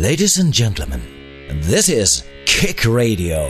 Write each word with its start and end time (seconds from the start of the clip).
Ladies 0.00 0.38
and 0.38 0.50
gentlemen, 0.50 1.02
this 1.60 1.90
is 1.90 2.24
Kick 2.46 2.86
Radio. 2.86 3.46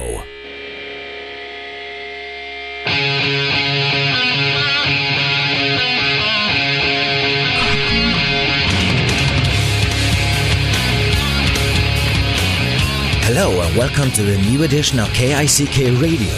Hello 13.23 13.61
and 13.61 13.77
welcome 13.77 14.11
to 14.11 14.25
the 14.25 14.37
new 14.39 14.65
edition 14.65 14.99
of 14.99 15.07
KICK 15.11 16.03
Radio. 16.03 16.35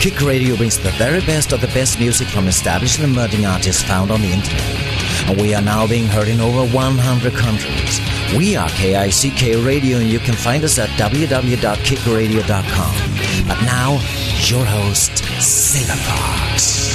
Kick 0.00 0.20
Radio 0.22 0.56
brings 0.56 0.76
the 0.76 0.90
very 0.98 1.20
best 1.20 1.52
of 1.52 1.60
the 1.60 1.68
best 1.68 2.00
music 2.00 2.26
from 2.26 2.48
established 2.48 2.98
and 2.98 3.12
emerging 3.12 3.46
artists 3.46 3.84
found 3.84 4.10
on 4.10 4.22
the 4.22 4.32
internet. 4.32 5.28
And 5.28 5.40
we 5.40 5.54
are 5.54 5.62
now 5.62 5.86
being 5.86 6.08
heard 6.08 6.26
in 6.26 6.40
over 6.40 6.66
100 6.74 7.32
countries. 7.34 8.11
We 8.36 8.56
are 8.56 8.68
KICK 8.70 9.64
Radio 9.64 9.98
and 9.98 10.08
you 10.08 10.18
can 10.18 10.34
find 10.34 10.64
us 10.64 10.78
at 10.78 10.88
www.kickradio.com. 10.90 13.46
But 13.46 13.60
now, 13.66 13.92
your 14.46 14.64
host, 14.64 15.18
Silver 15.40 15.96
Fox. 16.00 16.90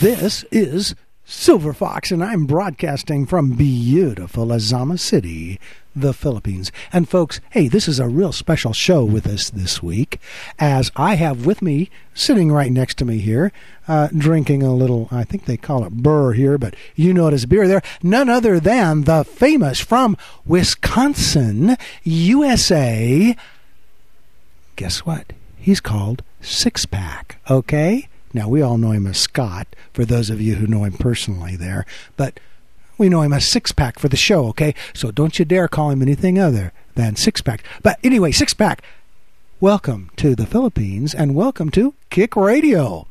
This 0.00 0.44
is 0.50 0.94
Silver 1.48 1.72
Fox, 1.72 2.10
and 2.10 2.22
I'm 2.22 2.44
broadcasting 2.44 3.24
from 3.24 3.52
beautiful 3.52 4.48
Azama 4.48 4.98
City, 4.98 5.58
the 5.96 6.12
Philippines. 6.12 6.70
And 6.92 7.08
folks, 7.08 7.40
hey, 7.52 7.68
this 7.68 7.88
is 7.88 7.98
a 7.98 8.06
real 8.06 8.32
special 8.32 8.74
show 8.74 9.02
with 9.02 9.26
us 9.26 9.48
this 9.48 9.82
week, 9.82 10.20
as 10.58 10.92
I 10.94 11.14
have 11.14 11.46
with 11.46 11.62
me, 11.62 11.88
sitting 12.12 12.52
right 12.52 12.70
next 12.70 12.98
to 12.98 13.06
me 13.06 13.16
here, 13.16 13.50
uh, 13.88 14.08
drinking 14.08 14.62
a 14.62 14.74
little, 14.74 15.08
I 15.10 15.24
think 15.24 15.46
they 15.46 15.56
call 15.56 15.86
it 15.86 15.94
burr 15.94 16.34
here, 16.34 16.58
but 16.58 16.76
you 16.94 17.14
know 17.14 17.28
it 17.28 17.32
as 17.32 17.46
beer 17.46 17.66
there, 17.66 17.82
none 18.02 18.28
other 18.28 18.60
than 18.60 19.04
the 19.04 19.24
famous 19.24 19.80
from 19.80 20.18
Wisconsin, 20.44 21.78
USA. 22.04 23.34
Guess 24.76 25.06
what? 25.06 25.32
He's 25.56 25.80
called 25.80 26.22
Six 26.42 26.84
Pack, 26.84 27.40
okay? 27.48 28.06
Now, 28.32 28.48
we 28.48 28.62
all 28.62 28.78
know 28.78 28.92
him 28.92 29.06
as 29.06 29.18
Scott, 29.18 29.66
for 29.92 30.04
those 30.04 30.30
of 30.30 30.40
you 30.40 30.56
who 30.56 30.66
know 30.66 30.84
him 30.84 30.92
personally 30.92 31.56
there, 31.56 31.86
but 32.16 32.38
we 32.96 33.08
know 33.08 33.22
him 33.22 33.32
as 33.32 33.50
Six 33.50 33.72
Pack 33.72 33.98
for 33.98 34.08
the 34.08 34.16
show, 34.16 34.46
okay? 34.48 34.74
So 34.94 35.10
don't 35.10 35.38
you 35.38 35.44
dare 35.44 35.68
call 35.68 35.90
him 35.90 36.02
anything 36.02 36.38
other 36.38 36.72
than 36.94 37.16
Six 37.16 37.40
Pack. 37.40 37.64
But 37.82 37.98
anyway, 38.04 38.32
Six 38.32 38.54
Pack, 38.54 38.82
welcome 39.60 40.10
to 40.16 40.34
the 40.34 40.46
Philippines 40.46 41.14
and 41.14 41.34
welcome 41.34 41.70
to 41.70 41.94
Kick 42.10 42.36
Radio. 42.36 43.07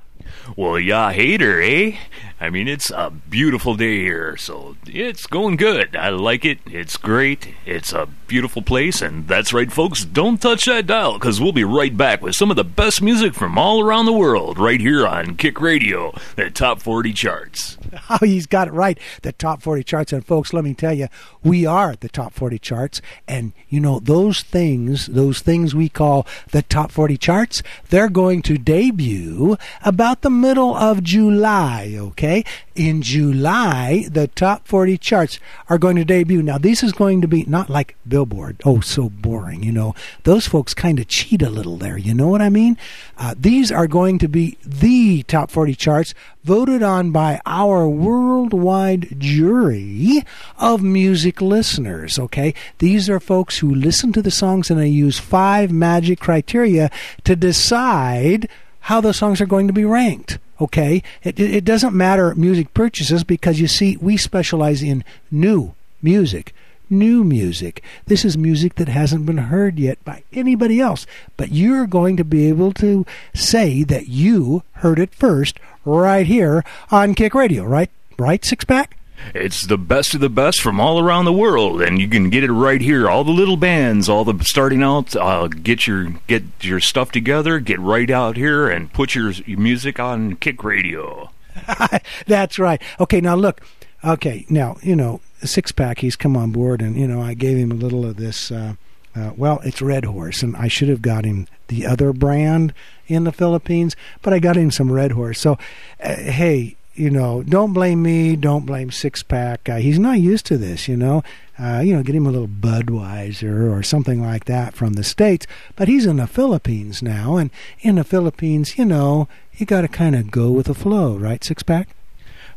Well, 0.56 0.80
yeah, 0.80 1.12
hater, 1.12 1.62
eh? 1.62 1.98
I 2.40 2.52
mean, 2.52 2.68
it's 2.68 2.92
a 2.92 3.10
beautiful 3.10 3.76
day 3.76 3.98
here, 4.00 4.38
so 4.38 4.76
it's 4.86 5.26
going 5.26 5.56
good. 5.56 5.96
I 5.96 6.10
like 6.10 6.46
it. 6.46 6.60
It's 6.68 6.96
great. 6.96 7.56
It's 7.66 7.92
a 7.94 8.08
beautiful 8.28 8.62
place, 8.62 9.02
and 9.02 9.28
that's 9.28 9.54
right, 9.54 9.72
folks. 9.72 10.06
Don't 10.06 10.40
touch 10.40 10.66
that 10.66 10.86
dial, 10.86 11.14
because 11.14 11.42
we'll 11.42 11.52
be 11.52 11.64
right 11.64 11.96
back 11.98 12.22
with 12.22 12.36
some 12.36 12.52
of 12.52 12.56
the 12.56 12.64
best 12.64 13.02
music 13.02 13.34
from 13.34 13.58
all 13.58 13.82
around 13.84 14.06
the 14.06 14.14
world 14.14 14.60
right 14.60 14.80
here 14.80 15.08
on 15.08 15.36
Kick 15.36 15.60
Radio, 15.60 16.14
the 16.36 16.52
top 16.52 16.80
40 16.82 17.14
charts. 17.14 17.78
Oh, 18.10 18.20
he's 18.22 18.46
got 18.46 18.68
it 18.68 18.74
right. 18.74 18.98
The 19.22 19.32
top 19.32 19.62
40 19.62 19.84
charts. 19.84 20.14
And 20.14 20.26
folks, 20.26 20.54
let 20.54 20.64
me 20.64 20.74
tell 20.74 20.94
you, 20.94 21.08
we 21.44 21.66
are 21.66 21.96
the 21.96 22.10
top 22.10 22.34
40 22.34 22.60
charts. 22.60 23.02
And 23.28 23.54
you 23.70 23.80
know, 23.80 24.00
those 24.00 24.42
things, 24.42 25.08
those 25.08 25.40
things 25.42 25.74
we 25.76 25.90
call 25.90 26.26
the 26.52 26.62
top 26.62 26.92
40 26.92 27.18
charts, 27.18 27.64
they're 27.90 28.10
going 28.10 28.42
to 28.44 28.58
debut 28.58 29.58
about 29.84 30.17
the 30.22 30.30
middle 30.30 30.76
of 30.76 31.04
July, 31.04 31.96
okay? 31.98 32.44
In 32.76 33.02
July, 33.02 34.06
the 34.12 34.28
top 34.28 34.68
40 34.68 34.98
charts 34.98 35.40
are 35.70 35.78
going 35.78 35.96
to 35.96 36.06
debut. 36.06 36.42
Now, 36.44 36.58
this 36.58 36.84
is 36.84 36.92
going 36.94 37.22
to 37.22 37.28
be 37.28 37.44
not 37.46 37.70
like 37.70 37.96
Billboard. 38.08 38.62
Oh, 38.66 38.80
so 38.82 39.10
boring, 39.10 39.64
you 39.64 39.72
know. 39.72 39.96
Those 40.24 40.48
folks 40.48 40.74
kind 40.74 41.00
of 41.00 41.08
cheat 41.08 41.42
a 41.42 41.50
little 41.50 41.78
there, 41.78 41.98
you 41.98 42.14
know 42.14 42.28
what 42.28 42.42
I 42.42 42.50
mean? 42.50 42.78
Uh, 43.18 43.36
these 43.38 43.72
are 43.72 43.88
going 43.88 44.20
to 44.20 44.28
be 44.28 44.58
the 44.64 45.24
top 45.24 45.52
40 45.52 45.76
charts 45.76 46.14
voted 46.44 46.82
on 46.82 47.12
by 47.12 47.42
our 47.46 47.90
worldwide 47.90 49.20
jury 49.20 50.24
of 50.58 50.82
music 50.82 51.42
listeners, 51.42 52.18
okay? 52.18 52.54
These 52.78 53.10
are 53.10 53.20
folks 53.20 53.58
who 53.58 53.76
listen 53.76 54.14
to 54.14 54.22
the 54.22 54.32
songs 54.32 54.72
and 54.72 54.80
they 54.80 54.88
use 54.88 55.20
five 55.20 55.72
magic 55.72 56.22
criteria 56.22 56.90
to 57.26 57.36
decide 57.36 58.48
how 58.88 59.02
those 59.02 59.18
songs 59.18 59.42
are 59.42 59.46
going 59.46 59.68
to 59.68 59.74
be 59.74 59.84
ranked. 59.84 60.40
Okay, 60.62 61.04
it, 61.22 61.38
it 61.40 61.66
doesn't 61.66 61.94
matter 61.94 62.34
music 62.36 62.74
purchases 62.74 63.26
because 63.26 63.60
you 63.60 63.68
see, 63.68 63.98
we 63.98 64.16
specialize 64.16 64.82
in 64.82 65.04
new 65.30 65.74
music 66.02 66.54
new 66.90 67.22
music. 67.22 67.84
This 68.06 68.24
is 68.24 68.38
music 68.38 68.76
that 68.76 68.88
hasn't 68.88 69.26
been 69.26 69.38
heard 69.38 69.78
yet 69.78 70.02
by 70.06 70.24
anybody 70.32 70.80
else. 70.80 71.06
But 71.36 71.52
you're 71.52 71.86
going 71.86 72.16
to 72.16 72.24
be 72.24 72.48
able 72.48 72.72
to 72.76 73.06
say 73.34 73.84
that 73.84 74.08
you 74.08 74.64
heard 74.72 74.98
it 74.98 75.14
first 75.14 75.60
right 75.84 76.26
here 76.26 76.64
on 76.90 77.14
Kick 77.14 77.36
Radio, 77.36 77.66
right? 77.66 77.90
Right, 78.18 78.46
Six 78.46 78.64
Pack? 78.64 78.97
It's 79.34 79.66
the 79.66 79.78
best 79.78 80.14
of 80.14 80.22
the 80.22 80.30
best 80.30 80.62
from 80.62 80.80
all 80.80 81.00
around 81.00 81.26
the 81.26 81.34
world, 81.34 81.82
and 81.82 82.00
you 82.00 82.08
can 82.08 82.30
get 82.30 82.44
it 82.44 82.52
right 82.52 82.82
here. 82.82 83.10
All 83.10 83.24
the 83.24 83.32
little 83.32 83.58
bands, 83.58 84.08
all 84.08 84.24
the 84.24 84.44
starting 84.44 84.84
out, 84.84 85.16
uh, 85.16 85.48
get 85.48 85.88
your 85.88 86.14
get 86.28 86.44
your 86.62 86.80
stuff 86.80 87.12
together, 87.12 87.60
get 87.60 87.80
right 87.80 88.10
out 88.10 88.38
here, 88.38 88.70
and 88.70 88.92
put 88.92 89.16
your, 89.16 89.32
your 89.32 89.60
music 89.60 90.00
on 90.00 90.36
Kick 90.36 90.64
Radio. 90.64 91.32
That's 92.28 92.60
right. 92.60 92.82
Okay, 93.00 93.22
now 93.22 93.36
look. 93.36 93.62
Okay, 94.04 94.46
now 94.50 94.78
you 94.82 94.96
know 94.96 95.22
six 95.44 95.72
pack. 95.72 96.00
He's 96.00 96.16
come 96.16 96.38
on 96.38 96.52
board, 96.52 96.82
and 96.82 96.98
you 96.98 97.08
know 97.08 97.22
I 97.22 97.34
gave 97.34 97.58
him 97.58 97.72
a 97.72 97.76
little 97.76 98.06
of 98.06 98.18
this. 98.18 98.52
Uh, 98.52 98.76
uh, 99.16 99.32
well, 99.36 99.60
it's 99.64 99.82
Red 99.82 100.06
Horse, 100.06 100.44
and 100.44 100.56
I 100.56 100.68
should 100.68 100.90
have 100.90 101.02
got 101.02 101.26
him 101.26 101.48
the 101.70 101.88
other 101.88 102.14
brand 102.14 102.74
in 103.08 103.24
the 103.24 103.32
Philippines, 103.32 103.96
but 104.22 104.32
I 104.32 104.40
got 104.40 104.56
him 104.56 104.70
some 104.70 104.92
Red 104.92 105.14
Horse. 105.14 105.40
So, 105.40 105.58
uh, 106.04 106.16
hey, 106.16 106.77
you 106.98 107.12
know, 107.12 107.44
don't 107.44 107.74
blame 107.74 108.02
me. 108.02 108.36
Don't 108.36 108.66
blame 108.66 108.90
Six 108.90 109.22
Pack. 109.22 109.70
Uh, 109.70 109.78
he's 109.78 110.00
not 110.00 110.20
used 110.20 110.46
to 110.48 110.58
this, 110.58 110.88
you 110.88 110.98
know. 110.98 111.24
Uh, 111.60 111.82
you 111.84 111.96
know, 111.96 112.04
get 112.04 112.16
him 112.16 112.26
a 112.26 112.32
little 112.32 112.48
Budweiser 112.48 113.72
or 113.72 113.84
something 113.84 114.22
like 114.22 114.46
that 114.46 114.74
from 114.74 114.94
the 114.94 115.04
States. 115.04 115.46
But 115.76 115.88
he's 115.88 116.06
in 116.06 116.18
the 116.18 116.28
Philippines 116.28 117.02
now, 117.02 117.38
and 117.38 117.52
in 117.82 117.96
the 117.96 118.04
Philippines, 118.04 118.78
you 118.78 118.86
know, 118.86 119.28
you 119.54 119.66
got 119.66 119.82
to 119.82 119.88
kind 119.88 120.16
of 120.16 120.32
go 120.32 120.52
with 120.52 120.66
the 120.66 120.74
flow, 120.74 121.16
right, 121.16 121.44
Six 121.44 121.64
Pack? 121.64 121.90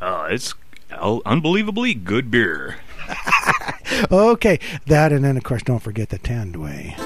Uh, 0.00 0.28
it's 0.30 0.54
unbelievably 0.90 1.94
good 1.94 2.30
beer. 2.30 2.76
okay, 4.10 4.58
that, 4.86 5.12
and 5.12 5.24
then, 5.24 5.36
of 5.36 5.44
course, 5.44 5.62
don't 5.62 5.80
forget 5.82 6.08
the 6.08 6.18
Tandway. 6.18 6.96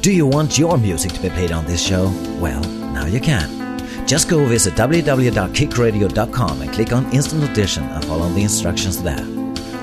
Do 0.00 0.12
you 0.12 0.26
want 0.26 0.58
your 0.58 0.78
music 0.78 1.12
to 1.12 1.22
be 1.22 1.30
played 1.30 1.52
on 1.52 1.64
this 1.66 1.80
show? 1.80 2.04
Well, 2.40 2.62
now 2.92 3.06
you 3.06 3.20
can. 3.20 3.71
Just 4.06 4.28
go 4.28 4.44
visit 4.46 4.74
www.kickradio.com 4.74 6.62
and 6.62 6.72
click 6.72 6.92
on 6.92 7.10
Instant 7.12 7.44
Audition 7.44 7.84
and 7.84 8.04
follow 8.04 8.28
the 8.28 8.42
instructions 8.42 9.02
there. 9.02 9.26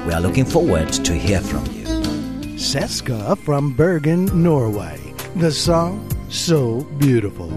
We 0.06 0.14
are 0.14 0.22
looking 0.22 0.46
forward 0.46 0.92
to 0.94 1.14
hear 1.14 1.42
from 1.42 1.66
you. 1.68 1.86
Seska 2.58 3.38
from 3.40 3.74
Bergen, 3.74 4.26
Norway. 4.44 5.00
The 5.36 5.52
song, 5.52 6.08
So 6.30 6.82
Beautiful. 7.00 7.50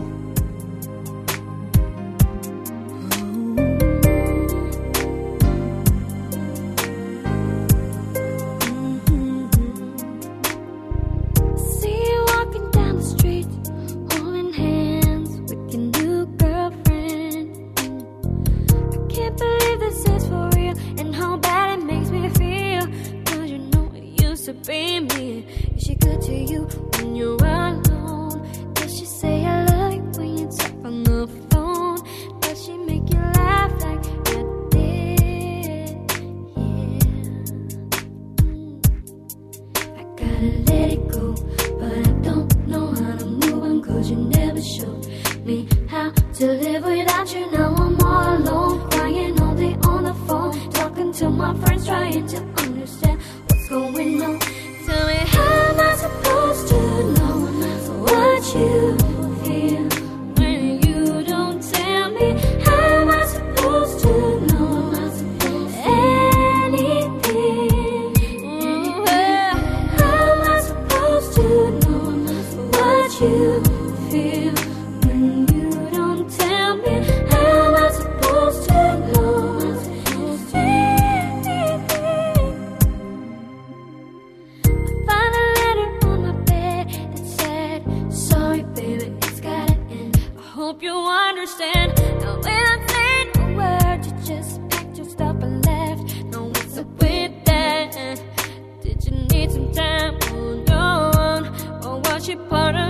para 102.48 102.81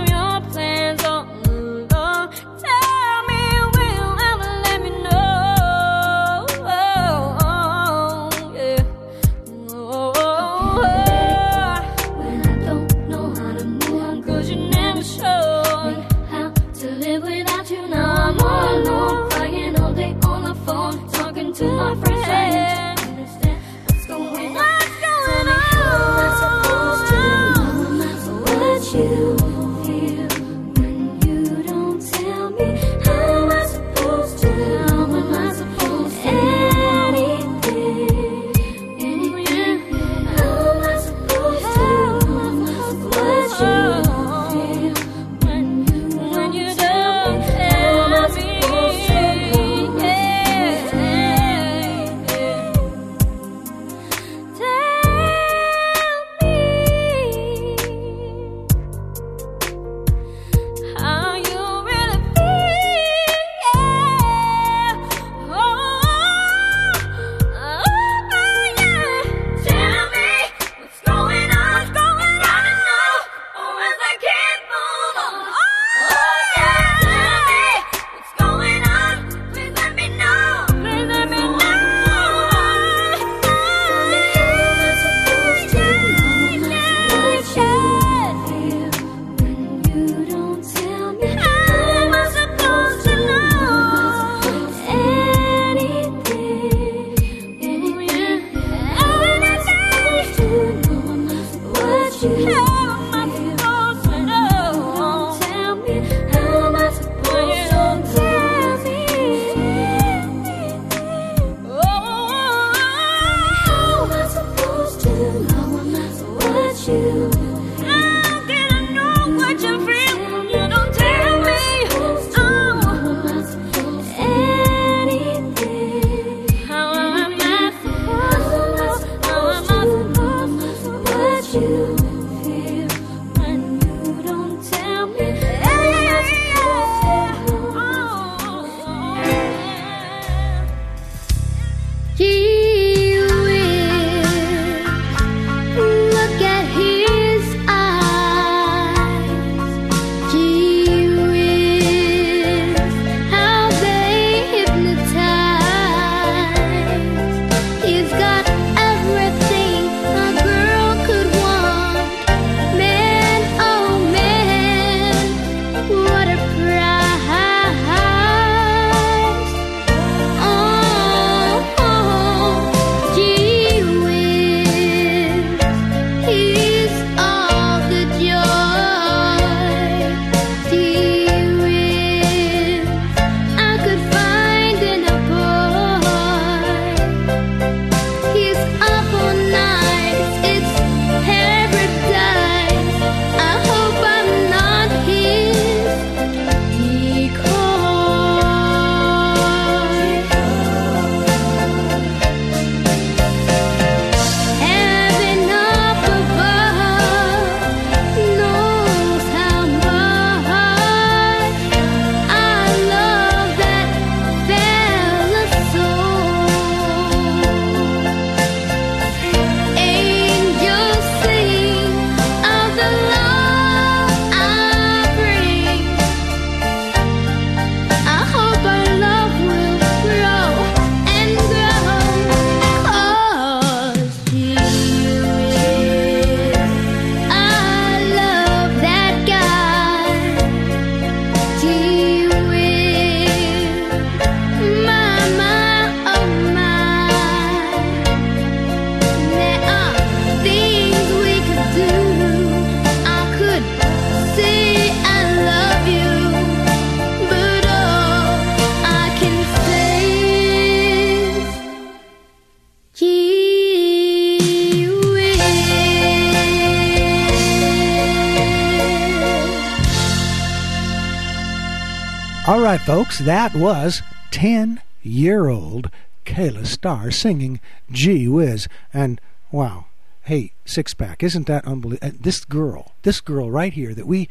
Folks, 273.13 273.25
that 273.25 273.53
was 273.53 274.01
10 274.31 274.81
year 275.03 275.47
old 275.47 275.91
Kayla 276.25 276.65
Starr 276.65 277.11
singing 277.11 277.59
Gee 277.91 278.27
Whiz. 278.27 278.67
And 278.91 279.21
wow, 279.51 279.85
hey, 280.23 280.53
six 280.65 280.95
pack, 280.95 281.21
isn't 281.21 281.45
that 281.45 281.63
unbelievable? 281.63 282.07
Uh, 282.07 282.17
this 282.19 282.43
girl, 282.43 282.93
this 283.03 283.21
girl 283.21 283.51
right 283.51 283.71
here 283.71 283.93
that 283.93 284.07
we 284.07 284.29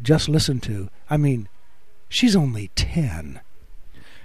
just 0.00 0.28
listened 0.28 0.62
to, 0.62 0.88
I 1.10 1.16
mean, 1.16 1.48
she's 2.08 2.36
only 2.36 2.70
10. 2.76 3.40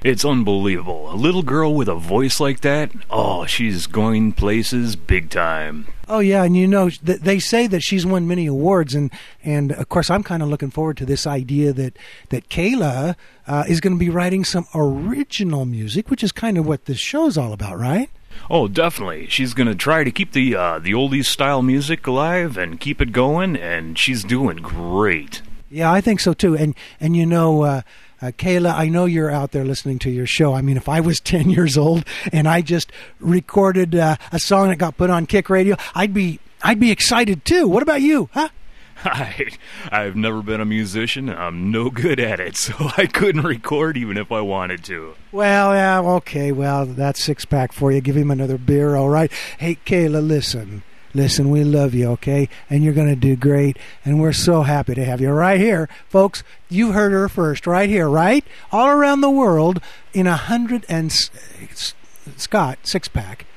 It's 0.08 0.24
unbelievable. 0.24 1.12
A 1.12 1.18
little 1.18 1.44
girl 1.44 1.74
with 1.74 1.90
a 1.90 1.96
voice 1.96 2.40
like 2.40 2.62
that, 2.62 2.92
oh, 3.10 3.46
she's 3.46 3.88
going 3.88 4.32
places 4.32 4.96
big 4.96 5.30
time. 5.30 5.86
Oh 6.08 6.20
yeah, 6.20 6.46
and 6.46 6.56
you 6.56 6.66
know 6.66 6.90
they 6.90 7.40
say 7.40 7.68
that 7.68 7.82
she's 7.82 8.06
won 8.06 8.26
many 8.26 8.46
awards, 8.46 8.96
and 8.96 9.12
and 9.44 9.74
of 9.74 9.90
course 9.90 10.10
I'm 10.10 10.24
kind 10.24 10.42
of 10.42 10.48
looking 10.48 10.72
forward 10.72 10.96
to 10.98 11.06
this 11.06 11.28
idea 11.28 11.74
that 11.74 11.98
that 12.30 12.48
Kayla 12.48 13.18
uh, 13.48 13.66
is 13.68 13.82
going 13.82 13.96
to 13.96 14.00
be 14.00 14.10
writing 14.10 14.46
some 14.46 14.66
original 14.74 15.66
music, 15.66 16.10
which 16.10 16.24
is 16.24 16.32
kind 16.32 16.58
of 16.58 16.66
what 16.66 16.86
this 16.86 17.00
show's 17.00 17.38
all 17.38 17.52
about, 17.52 17.78
right? 17.78 18.10
Oh, 18.50 18.70
definitely. 18.70 19.28
She's 19.28 19.54
gonna 19.54 19.76
try 19.76 20.06
to 20.06 20.12
keep 20.12 20.32
the 20.32 20.56
uh, 20.56 20.80
the 20.80 20.94
oldies 20.94 21.26
style 21.26 21.62
music 21.62 22.08
alive 22.08 22.56
and 22.58 22.80
keep 22.80 23.02
it 23.02 23.12
going, 23.12 23.58
and 23.58 24.00
she's 24.00 24.24
doing 24.24 24.56
great. 24.56 25.42
Yeah, 25.70 25.92
I 25.92 26.00
think 26.00 26.22
so 26.22 26.32
too. 26.32 26.56
And 26.56 26.76
and 27.02 27.18
you 27.18 27.26
know. 27.26 27.64
Uh, 27.64 27.82
uh, 28.22 28.28
Kayla, 28.28 28.74
I 28.74 28.90
know 28.90 29.06
you're 29.06 29.30
out 29.30 29.52
there 29.52 29.64
listening 29.64 30.00
to 30.00 30.10
your 30.10 30.26
show. 30.26 30.54
I 30.54 30.62
mean, 30.62 30.78
if 30.78 30.90
I 30.90 31.00
was 31.02 31.20
10 31.24 31.50
years 31.50 31.78
old 31.78 32.06
and 32.32 32.48
I 32.48 32.62
just 32.62 32.92
recorded 33.20 33.96
uh, 33.96 34.18
a 34.32 34.40
song 34.40 34.70
that 34.70 34.78
got 34.78 34.98
put 34.98 35.10
on 35.10 35.26
Kick 35.26 35.50
Radio, 35.50 35.76
I'd 35.94 36.14
be 36.14 36.40
I'd 36.64 36.80
be 36.80 36.90
excited 36.92 37.46
too. 37.46 37.68
What 37.68 37.84
about 37.84 38.02
you? 38.02 38.30
Huh? 38.34 38.50
I, 39.06 39.50
I've 39.92 40.16
never 40.16 40.42
been 40.42 40.60
a 40.60 40.66
musician. 40.66 41.30
I'm 41.30 41.70
no 41.70 41.92
good 41.92 42.20
at 42.20 42.40
it, 42.40 42.58
so 42.58 42.74
I 42.98 43.06
couldn't 43.06 43.44
record 43.44 43.96
even 43.96 44.18
if 44.18 44.32
I 44.32 44.42
wanted 44.42 44.84
to. 44.86 45.14
Well, 45.32 45.74
yeah, 45.74 46.00
okay. 46.16 46.52
Well, 46.52 46.88
that's 46.88 47.24
six 47.24 47.46
pack 47.46 47.74
for 47.74 47.92
you. 47.92 48.02
Give 48.02 48.18
him 48.18 48.32
another 48.32 48.58
beer, 48.58 48.96
all 48.96 49.10
right? 49.10 49.32
Hey, 49.60 49.78
Kayla, 49.86 50.26
listen. 50.28 50.82
Listen, 51.18 51.50
we 51.50 51.64
love 51.64 51.96
you, 51.96 52.10
okay? 52.10 52.48
And 52.70 52.84
you're 52.84 52.94
going 52.94 53.08
to 53.08 53.16
do 53.16 53.36
great. 53.36 53.80
And 54.06 54.22
we're 54.22 54.34
so 54.34 54.62
happy 54.62 54.94
to 54.94 55.04
have 55.04 55.20
you 55.20 55.32
right 55.32 55.60
here. 55.60 55.90
Folks, 56.10 56.44
you 56.70 56.92
heard 56.92 57.12
her 57.12 57.28
first, 57.28 57.66
right 57.66 57.90
here, 57.90 58.08
right? 58.08 58.46
All 58.72 58.88
around 58.88 59.22
the 59.22 59.30
world 59.32 59.82
in 60.14 60.28
a 60.28 60.38
hundred 60.38 60.86
and, 60.88 61.12
Scott, 61.12 62.78
six 62.84 63.08
pack. 63.08 63.48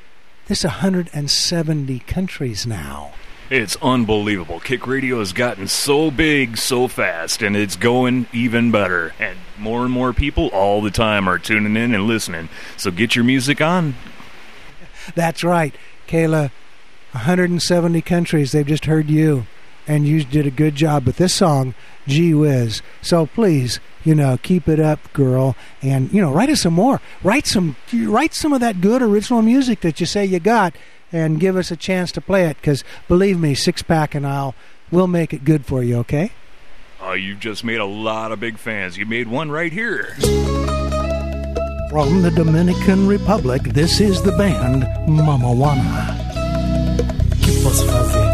This 0.47 0.65
170 0.65 1.99
countries 1.99 2.67
now. 2.67 3.13
It's 3.51 3.77
unbelievable. 3.83 4.59
Kick 4.61 4.87
Radio 4.87 5.19
has 5.19 5.35
gotten 5.35 5.69
so 5.69 6.11
big 6.11 6.57
so 6.57 6.89
fast, 6.89 7.43
and 7.43 7.55
it's 7.55 7.77
going 7.77 8.27
even 8.33 8.71
better. 8.71 9.13
And 9.21 9.37
more 9.59 9.83
and 9.83 9.93
more 9.93 10.15
people 10.15 10.47
all 10.49 10.81
the 10.81 10.91
time 10.91 11.29
are 11.29 11.39
tuning 11.39 11.77
in 11.77 11.95
and 11.95 12.07
listening. 12.07 12.49
So 12.79 12.91
get 12.91 13.15
your 13.15 13.25
music 13.27 13.61
on. 13.61 13.97
That's 15.15 15.45
right, 15.45 15.75
Kayla. 16.09 16.53
170 17.13 18.01
countries. 18.03 18.53
They've 18.53 18.67
just 18.67 18.87
heard 18.87 19.09
you, 19.09 19.47
and 19.87 20.07
you 20.07 20.25
did 20.25 20.47
a 20.47 20.51
good 20.51 20.75
job 20.75 21.07
with 21.07 21.17
this 21.17 21.35
song. 21.35 21.75
Gee 22.07 22.35
whiz! 22.35 22.83
So 23.03 23.27
please, 23.27 23.81
you 24.05 24.15
know, 24.15 24.39
keep 24.43 24.69
it 24.69 24.81
up, 24.81 25.13
girl, 25.13 25.57
and 25.83 26.13
you 26.13 26.21
know, 26.21 26.33
write 26.33 26.51
us 26.51 26.63
some 26.63 26.75
more. 26.75 27.01
Write 27.23 27.47
some, 27.47 27.77
write 27.93 28.35
some 28.35 28.53
of 28.53 28.61
that 28.61 28.81
good 28.81 29.03
original 29.03 29.43
music 29.43 29.81
that 29.81 30.01
you 30.01 30.07
say 30.07 30.25
you 30.25 30.41
got, 30.41 30.75
and 31.13 31.41
give 31.41 31.57
us 31.57 31.71
a 31.71 31.77
chance 31.77 32.13
to 32.13 32.21
play 32.21 32.47
it. 32.47 32.57
Because 32.57 32.85
believe 33.09 33.39
me, 33.39 33.55
Six 33.55 33.83
Pack 33.83 34.15
and 34.15 34.27
I'll 34.27 34.55
we'll 34.91 35.07
make 35.07 35.33
it 35.33 35.45
good 35.45 35.67
for 35.67 35.83
you. 35.83 35.99
Okay? 35.99 36.33
Uh, 37.03 37.13
you've 37.13 37.41
just 37.41 37.65
made 37.65 37.81
a 37.81 37.85
lot 37.85 38.31
of 38.31 38.41
big 38.41 38.59
fans. 38.59 38.99
You 38.99 39.07
made 39.07 39.29
one 39.29 39.51
right 39.51 39.73
here. 39.73 40.15
From 41.91 42.23
the 42.23 42.31
Dominican 42.35 43.09
Republic, 43.09 43.63
this 43.63 44.01
is 44.01 44.23
the 44.23 44.33
band 44.33 44.83
Mamajuana. 45.09 46.30
Posso 47.63 47.87
fazer 47.87 48.30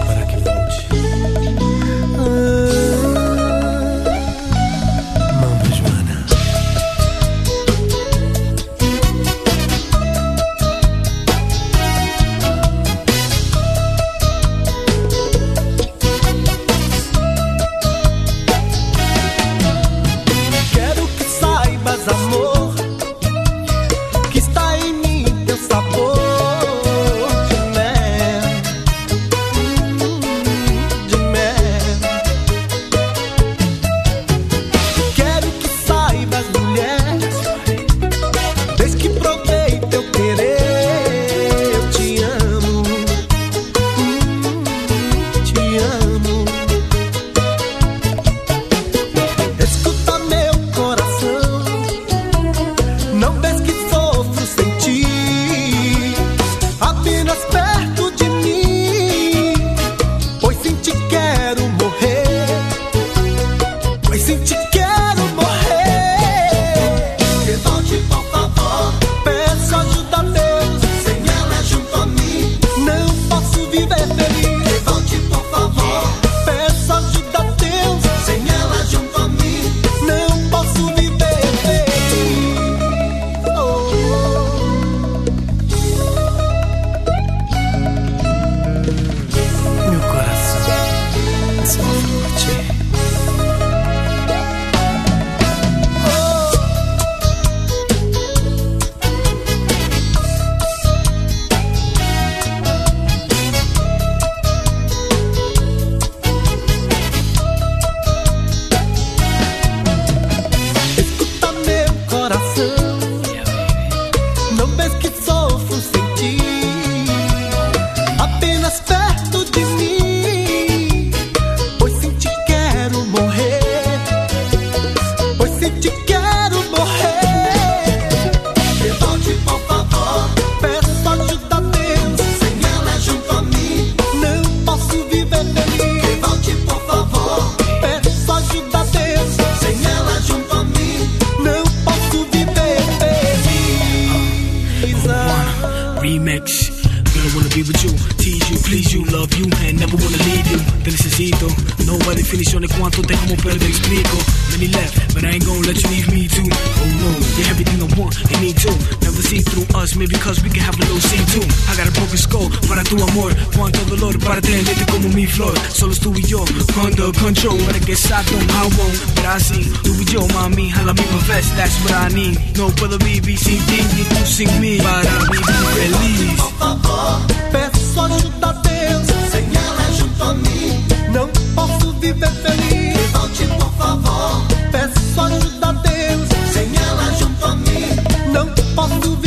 us, 159.87 159.95
maybe 159.97 160.15
because 160.19 160.43
we 160.43 160.51
can 160.51 160.61
have 160.61 160.75
a 160.75 160.83
little 160.83 161.01
scene 161.01 161.27
too. 161.35 161.47
I 161.71 161.77
got 161.79 161.87
a 161.89 161.93
broken 161.93 162.19
skull 162.19 162.49
para 162.69 162.83
tu 162.83 162.97
amor, 162.99 163.31
cuánto 163.55 163.81
dolor 163.87 164.19
para 164.19 164.41
tenerte 164.41 164.85
como 164.91 165.09
mi 165.15 165.27
flor. 165.27 165.55
Solo 165.71 165.95
tú 165.95 166.13
y 166.17 166.23
yo, 166.23 166.45
under 166.83 167.13
control, 167.13 167.59
but 167.67 167.77
I 167.77 167.83
guess 167.87 168.11
I 168.11 168.23
don't, 168.31 168.51
I 168.51 168.65
won't. 168.77 168.99
But 169.15 169.27
I 169.27 169.39
see, 169.39 169.65
tú 169.85 169.93
y 169.95 170.05
yo, 170.13 170.27
mami, 170.35 170.73
a 170.73 170.83
la 170.83 170.93
misma 170.93 171.21
vez, 171.29 171.47
that's 171.57 171.77
what 171.83 171.95
I 171.95 172.15
need. 172.15 172.35
No 172.57 172.69
puedo 172.75 172.99
vivir 172.99 173.39
sin 173.39 173.61
ti, 173.67 173.79
ni 173.95 174.03
tú 174.11 174.21
sin 174.27 174.51
mí, 174.61 174.79
para 174.79 175.15
vivir 175.31 175.57
feliz. 175.79 176.41
Por 176.41 176.53
favor, 176.59 177.21
peço 177.53 178.01
ajuda 178.03 178.49
a 178.49 178.53
Deus. 178.67 179.07
Sem 179.31 179.47
ela 179.55 179.87
junto 179.99 180.25
a 180.25 180.35
mim, 180.35 180.85
não 181.13 181.29
posso 181.55 181.93
viver 182.01 182.33
feliz. 182.43 182.97
Revolte, 182.97 183.45
por 183.59 183.73
favor. 183.79 184.43
Peço 184.73 185.21
ajuda 185.21 185.56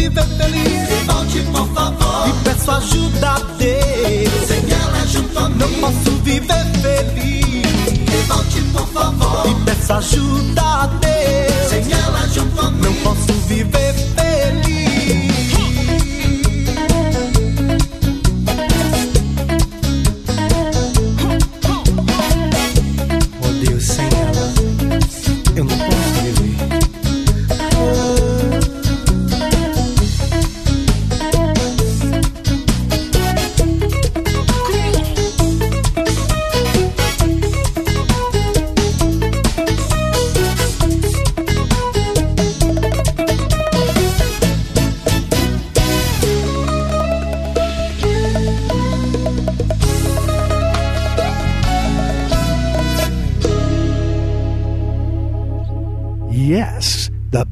viver 0.09 0.25
feliz. 0.37 0.89
Revolte, 0.89 1.39
por 1.51 1.67
favor. 1.73 2.27
E 2.27 2.43
peço 2.43 2.71
ajuda 2.71 3.29
a 3.29 3.39
Deus. 3.57 4.47
Sem 4.47 4.71
ela 4.71 5.07
junto 5.07 5.39
a 5.39 5.49
mim, 5.49 5.57
não 5.57 5.73
posso 5.81 6.11
viver 6.23 6.65
feliz. 6.81 8.09
Revolte, 8.09 8.61
por 8.73 8.87
favor. 8.87 9.49
E 9.49 9.65
peço 9.65 9.93
ajuda 9.93 10.61
a 10.61 10.87
Deus. 10.87 11.69
Sem 11.69 11.91
ela 11.91 12.27
junto 12.33 12.61
a 12.61 12.71
mim, 12.71 12.81
não 12.81 12.93
posso 12.95 13.33
viver 13.47 13.93
feliz. 13.93 14.28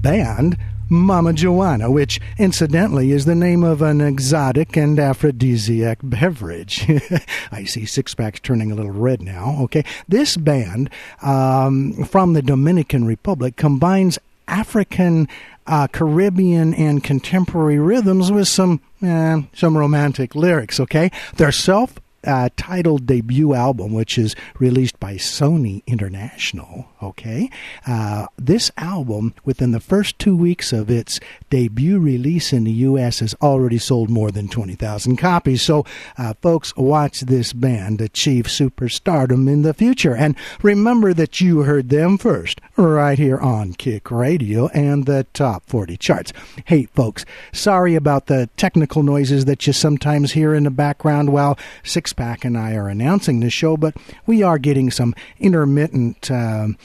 Band 0.01 0.58
Mamajuana, 0.89 1.92
which 1.92 2.20
incidentally 2.38 3.12
is 3.12 3.25
the 3.25 3.36
name 3.36 3.63
of 3.63 3.82
an 3.82 4.00
exotic 4.00 4.77
and 4.77 5.00
aphrodisiac 5.00 6.00
beverage. 6.01 6.88
I 7.51 7.66
see 7.66 7.86
six 7.86 8.16
packs 8.16 8.39
turning 8.39 8.72
a 8.72 8.75
little 8.75 8.92
red 8.92 9.22
now. 9.22 9.58
Okay. 9.63 9.84
This 10.08 10.38
band 10.38 10.89
um, 11.22 12.06
from 12.06 12.34
the 12.34 12.42
Dominican 12.42 13.06
Republic 13.06 13.58
combines 13.58 14.18
African, 14.48 15.27
uh, 15.66 15.88
Caribbean, 15.88 16.74
and 16.74 17.04
contemporary 17.04 17.80
rhythms 17.80 18.32
with 18.32 18.48
some 18.48 18.82
eh, 19.01 19.42
some 19.54 19.77
romantic 19.77 20.36
lyrics. 20.36 20.80
Okay, 20.80 21.12
their 21.36 21.51
self 21.51 22.00
uh, 22.24 22.50
titled 22.58 23.06
debut 23.06 23.54
album, 23.54 23.94
which 23.94 24.18
is 24.18 24.36
released 24.60 25.00
by 25.00 25.16
Sony 25.16 25.86
International. 25.86 26.88
Okay, 27.02 27.50
uh, 27.86 28.26
this 28.38 28.72
album, 28.78 29.34
within 29.46 29.72
the 29.72 29.80
first 29.80 30.18
two 30.18 30.36
weeks 30.36 30.74
of 30.74 30.90
its 30.90 31.20
debut 31.50 32.00
release 32.00 32.52
in 32.52 32.64
the 32.64 32.72
U.S., 32.72 33.20
has 33.20 33.36
already 33.42 33.78
sold 33.78 34.10
more 34.10 34.32
than 34.32 34.48
twenty 34.48 34.76
thousand 34.76 35.18
copies. 35.18 35.62
So, 35.62 35.86
uh, 36.18 36.34
folks, 36.42 36.76
watch 36.76 37.22
this 37.22 37.53
band 37.53 38.01
achieve 38.01 38.46
superstardom 38.46 39.48
in 39.51 39.62
the 39.62 39.74
future, 39.74 40.16
and 40.16 40.36
remember 40.62 41.14
that 41.14 41.40
you 41.40 41.64
heard 41.64 41.90
them 41.90 42.18
first, 42.18 42.60
right 42.75 43.18
here 43.18 43.38
on 43.38 43.74
Kick 43.74 44.10
Radio 44.10 44.68
and 44.70 45.06
the 45.06 45.25
Top 45.34 45.64
Forty 45.68 45.98
charts. 45.98 46.34
Hey, 46.66 46.86
folks, 46.96 47.25
sorry 47.51 47.96
about 47.96 48.25
the 48.25 48.50
technical 48.58 49.03
noises 49.03 49.46
that 49.46 49.68
you 49.68 49.74
sometimes 49.74 50.32
hear 50.32 50.53
in 50.53 50.64
the 50.64 50.72
background 50.72 51.32
while 51.32 51.58
Six 51.84 52.14
Pack 52.18 52.44
and 52.44 52.58
I 52.58 52.75
are 52.75 52.90
announcing 52.90 53.40
the 53.40 53.50
show, 53.50 53.77
but 53.77 53.96
we 54.25 54.44
are 54.44 54.58
getting 54.58 54.92
some 54.92 55.16
intermittent. 55.40 56.30
um 56.30 56.77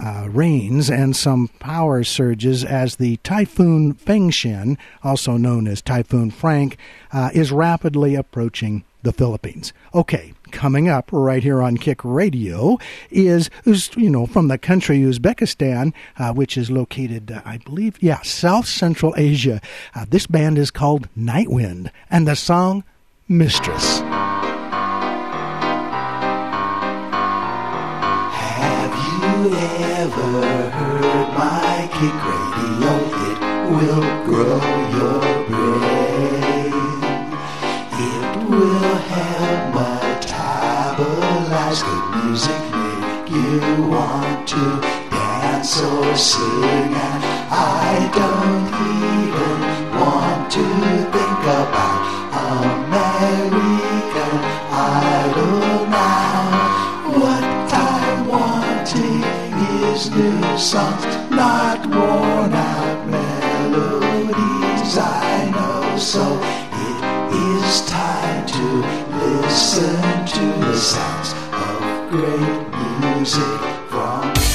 uh, 0.00 0.28
rains 0.30 0.88
and 0.90 1.16
some 1.16 1.48
power 1.58 2.04
surges 2.04 2.64
as 2.64 2.96
the 2.96 3.16
Typhoon 3.18 3.94
Fengshen, 3.94 4.76
also 5.02 5.36
known 5.36 5.66
as 5.66 5.82
Typhoon 5.82 6.30
Frank, 6.30 6.76
uh, 7.12 7.30
is 7.34 7.50
rapidly 7.50 8.14
approaching 8.14 8.84
the 9.02 9.12
Philippines. 9.12 9.72
Okay, 9.94 10.32
coming 10.50 10.88
up 10.88 11.08
right 11.12 11.42
here 11.42 11.62
on 11.62 11.76
Kick 11.76 12.04
Radio 12.04 12.78
is, 13.10 13.50
is 13.64 13.90
you 13.96 14.10
know, 14.10 14.26
from 14.26 14.48
the 14.48 14.58
country 14.58 14.98
Uzbekistan, 14.98 15.92
uh, 16.18 16.32
which 16.32 16.56
is 16.56 16.70
located, 16.70 17.30
uh, 17.30 17.42
I 17.44 17.58
believe, 17.58 18.00
yeah, 18.02 18.22
South 18.22 18.66
Central 18.66 19.14
Asia. 19.16 19.60
Uh, 19.94 20.04
this 20.08 20.26
band 20.26 20.58
is 20.58 20.70
called 20.70 21.08
Nightwind, 21.16 21.90
and 22.10 22.26
the 22.26 22.36
song 22.36 22.84
Mistress. 23.28 24.00
Have 29.38 29.54
ever 29.54 30.70
heard 30.70 31.28
my 31.32 31.86
kick 31.92 32.18
radio? 32.26 32.94
It 33.28 33.38
will 33.70 34.06
grow 34.26 34.58
your 34.96 35.22
brain. 35.46 36.74
It 38.02 38.32
will 38.50 38.96
help 39.14 39.60
metabolize 40.18 41.80
good 41.86 42.06
music, 42.24 42.62
make 42.74 43.30
you 43.30 43.58
want 43.88 44.38
to 44.48 44.62
dance 45.08 45.74
or 45.82 46.16
sing. 46.16 46.94
And 47.06 47.22
I 47.52 48.10
don't 48.12 48.66
is 59.98 60.10
new 60.10 60.58
songs, 60.58 61.04
not 61.30 61.84
worn 61.86 62.52
out 62.52 63.06
melodies. 63.08 64.96
I 64.96 65.50
know, 65.50 65.98
so 65.98 66.24
it 66.86 67.04
is 67.34 67.80
time 67.86 68.46
to 68.46 68.66
listen 69.24 69.96
to 70.34 70.44
the 70.66 70.76
sounds 70.76 71.32
of 71.52 72.10
great 72.10 72.64
music 73.00 73.60
from. 73.90 74.47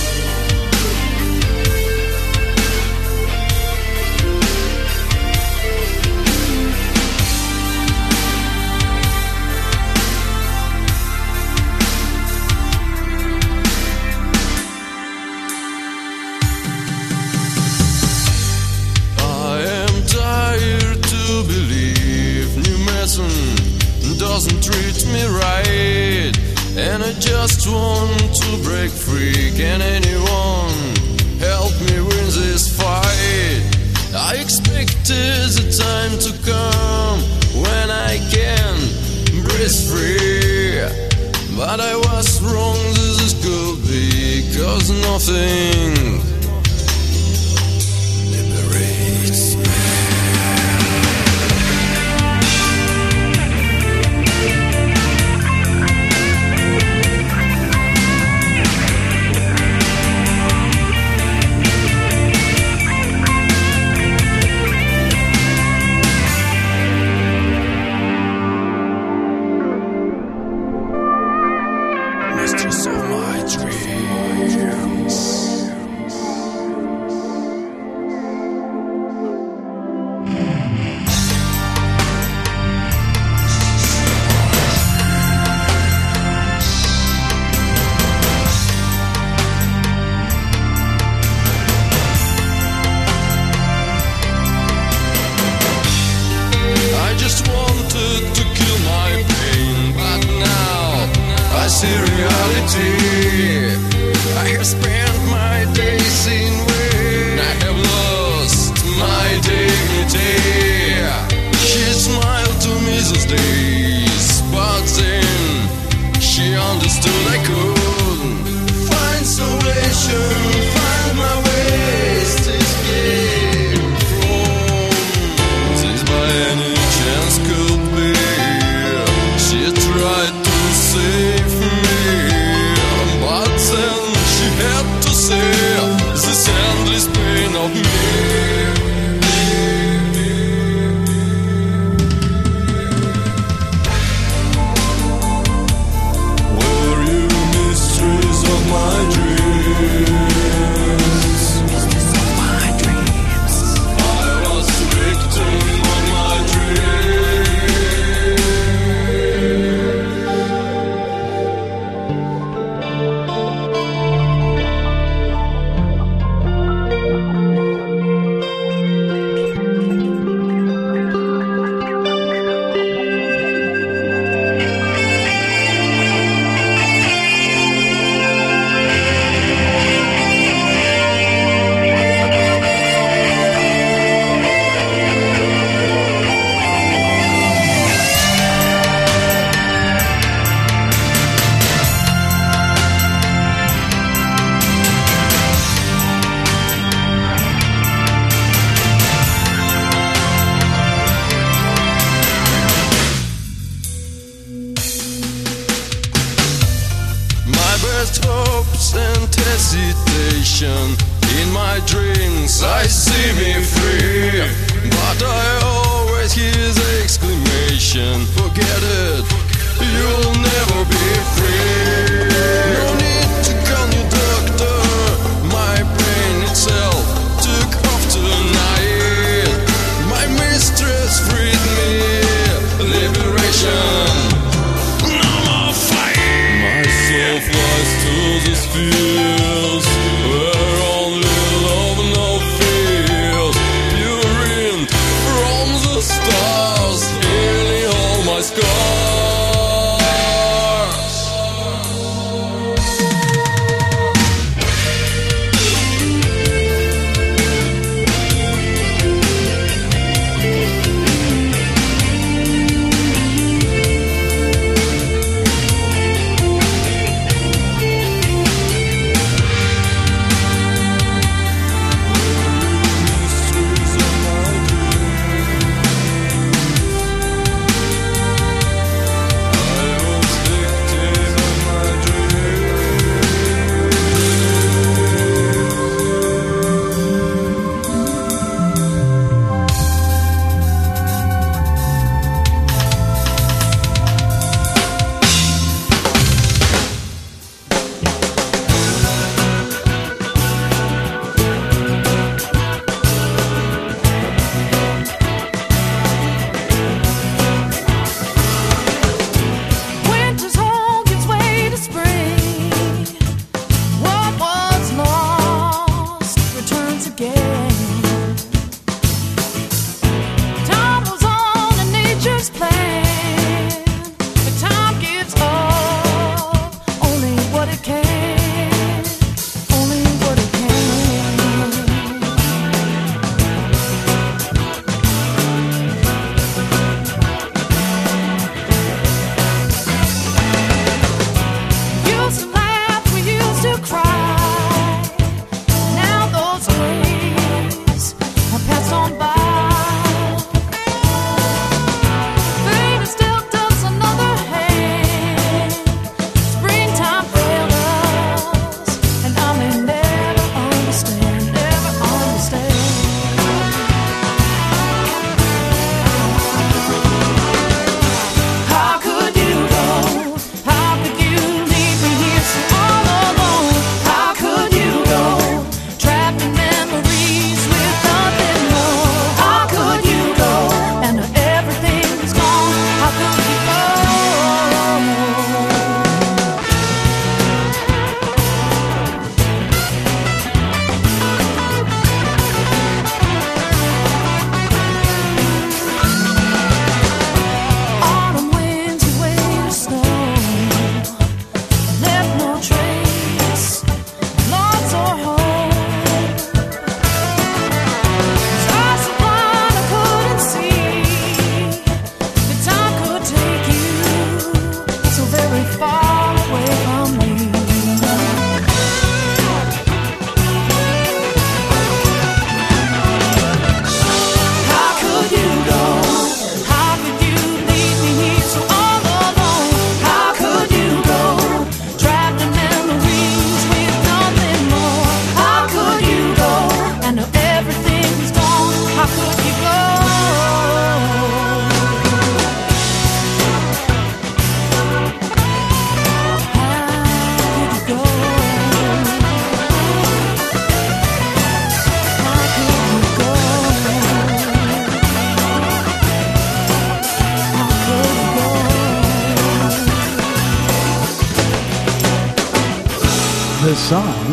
The 463.64 463.76
song, 463.76 464.26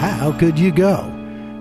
How 0.00 0.32
Could 0.36 0.58
You 0.58 0.72
Go? 0.72 1.08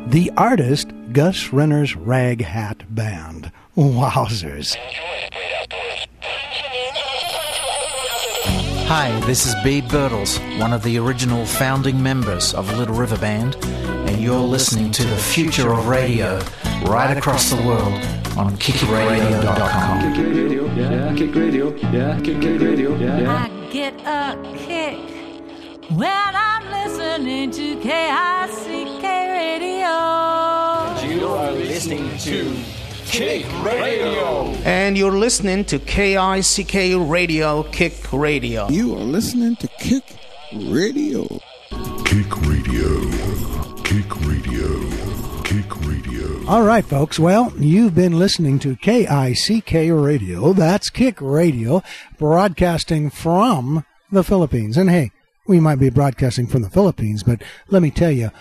The 0.08 0.32
artist, 0.38 0.88
Gus 1.12 1.54
Renner's 1.54 1.96
Rag 1.96 2.42
Hat 2.42 2.84
Band. 2.96 3.52
Wowzers. 3.78 4.76
Hi, 8.88 9.20
this 9.28 9.46
is 9.46 9.54
Beeb 9.58 9.84
Birtles, 9.84 10.40
one 10.60 10.74
of 10.74 10.82
the 10.82 10.98
original 10.98 11.46
founding 11.46 12.02
members 12.02 12.56
of 12.56 12.76
Little 12.76 12.96
River 12.96 13.20
Band, 13.20 13.56
and 14.10 14.20
you're 14.20 14.40
listening 14.40 14.90
to 14.90 15.04
the 15.04 15.18
future 15.18 15.72
of 15.72 15.88
radio 15.88 16.42
right 16.86 17.16
across 17.16 17.52
the 17.52 17.62
world 17.62 17.94
on 18.36 18.58
kickradio.com. 18.58 20.00
I 23.28 23.70
get 23.72 23.94
a 24.08 24.36
kick 24.58 24.98
when 25.92 26.36
I'm 26.36 26.51
listening 26.86 27.52
to 27.52 27.76
KICK 27.76 29.04
Radio. 29.04 29.88
You 31.08 31.28
are 31.28 31.52
listening 31.52 32.18
to 32.20 32.56
Kick 33.06 33.46
Radio. 33.64 34.48
And 34.66 34.98
you're 34.98 35.12
listening 35.12 35.64
to 35.66 35.78
KICK 35.78 37.08
Radio, 37.08 37.64
Kick 37.64 38.12
Radio. 38.12 38.68
You 38.70 38.96
are 38.96 39.04
listening 39.04 39.58
to 39.58 39.68
Kick 39.80 40.16
Radio. 40.54 41.28
Kick 42.06 42.36
Radio. 42.48 42.90
Kick 43.84 44.16
Radio. 44.26 45.44
Kick 45.44 45.76
Radio. 45.86 46.48
All 46.48 46.64
right, 46.64 46.86
folks. 46.86 47.20
Well, 47.20 47.54
you've 47.60 47.94
been 47.94 48.18
listening 48.18 48.58
to 48.60 48.76
KICK 48.76 50.04
Radio. 50.04 50.54
That's 50.54 50.90
Kick 50.90 51.22
Radio, 51.22 51.84
broadcasting 52.18 53.12
from 53.12 53.86
the 54.12 54.24
Philippines. 54.24 54.78
And 54.78 54.90
hey, 54.90 55.12
we 55.48 55.60
might 55.60 55.80
be 55.80 55.90
broadcasting 55.90 56.48
from 56.48 56.62
the 56.62 56.70
Philippines, 56.70 57.24
but 57.24 57.42
let 57.70 57.82
me 57.82 57.92
tell 57.92 58.12
you, 58.12 58.32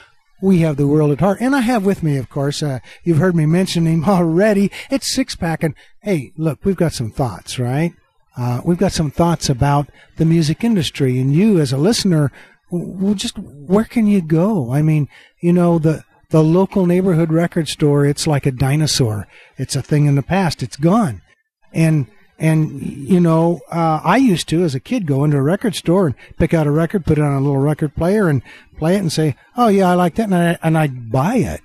we 0.43 0.61
have 0.61 0.77
the 0.77 0.87
world 0.87 1.11
at 1.11 1.21
heart. 1.21 1.39
And 1.41 1.55
I 1.55 1.61
have 1.61 1.85
with 1.85 2.03
me, 2.03 2.17
of 2.17 2.29
course, 2.29 2.63
uh, 2.63 2.81
you've 3.05 3.19
heard 3.19 3.37
me 3.37 3.47
mention 3.47 3.87
him 3.87 4.05
already. 4.09 4.71
It's 4.91 5.13
Six 5.13 5.37
Pack. 5.37 5.63
And 5.63 5.75
hey, 6.03 6.33
look, 6.37 6.65
we've 6.65 6.77
got 6.77 6.93
some 6.93 7.11
thoughts, 7.11 7.59
right? 7.59 7.93
Uh, 8.37 8.61
we've 8.65 8.79
got 8.79 8.93
some 8.93 9.11
thoughts 9.11 9.49
about 9.49 9.89
the 10.17 10.25
music 10.25 10.65
industry. 10.65 11.19
And 11.19 11.35
you, 11.35 11.59
as 11.59 11.73
a 11.73 11.79
listener, 11.79 12.33
well, 12.71 13.15
just 13.15 13.39
where 13.39 13.85
can 13.85 14.07
you 14.07 14.23
go? 14.23 14.73
I 14.73 14.83
mean, 14.83 15.09
you 15.41 15.53
know, 15.53 15.79
the, 15.79 16.05
the 16.31 16.43
local 16.43 16.87
neighborhood 16.87 17.33
record 17.33 17.69
store, 17.69 18.07
it's 18.07 18.27
like 18.27 18.47
a 18.47 18.53
dinosaur. 18.53 19.27
It's 19.59 19.77
a 19.77 19.83
thing 19.83 20.07
in 20.07 20.15
the 20.15 20.23
past. 20.23 20.63
It's 20.63 20.77
gone. 20.77 21.23
And, 21.73 22.07
and, 22.41 22.81
you 22.81 23.21
know, 23.21 23.61
uh, 23.71 24.01
I 24.03 24.17
used 24.17 24.49
to, 24.49 24.63
as 24.63 24.75
a 24.75 24.81
kid, 24.81 25.07
go 25.07 25.25
into 25.25 25.37
a 25.37 25.43
record 25.43 25.75
store 25.75 26.07
and 26.07 26.17
pick 26.39 26.55
out 26.55 26.67
a 26.67 26.71
record, 26.71 27.05
put 27.05 27.19
it 27.19 27.23
on 27.23 27.35
a 27.35 27.41
little 27.41 27.59
record 27.59 27.95
player 27.95 28.29
and 28.29 28.43
play 28.79 28.97
it 28.97 29.01
and 29.01 29.13
say, 29.13 29.37
oh 29.59 29.69
yeah, 29.69 29.91
I 29.91 29.95
like 29.95 30.15
that. 30.15 30.25
And, 30.25 30.35
I, 30.35 30.59
and 30.63 30.79
I'd 30.79 31.13
buy 31.13 31.37
it. 31.37 31.61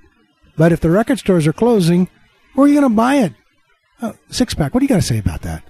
But 0.57 0.73
if 0.73 0.81
the 0.81 0.89
record 0.89 1.19
stores 1.19 1.47
are 1.47 1.53
closing, 1.53 2.09
where 2.53 2.65
are 2.65 2.67
you 2.67 2.79
going 2.79 2.91
to 2.91 2.95
buy 2.95 3.15
it? 3.15 3.33
Uh, 4.01 4.13
six 4.29 4.53
pack. 4.53 4.73
What 4.73 4.81
do 4.81 4.83
you 4.83 4.89
got 4.89 4.95
to 4.95 5.01
say 5.01 5.17
about 5.17 5.43
that? 5.43 5.63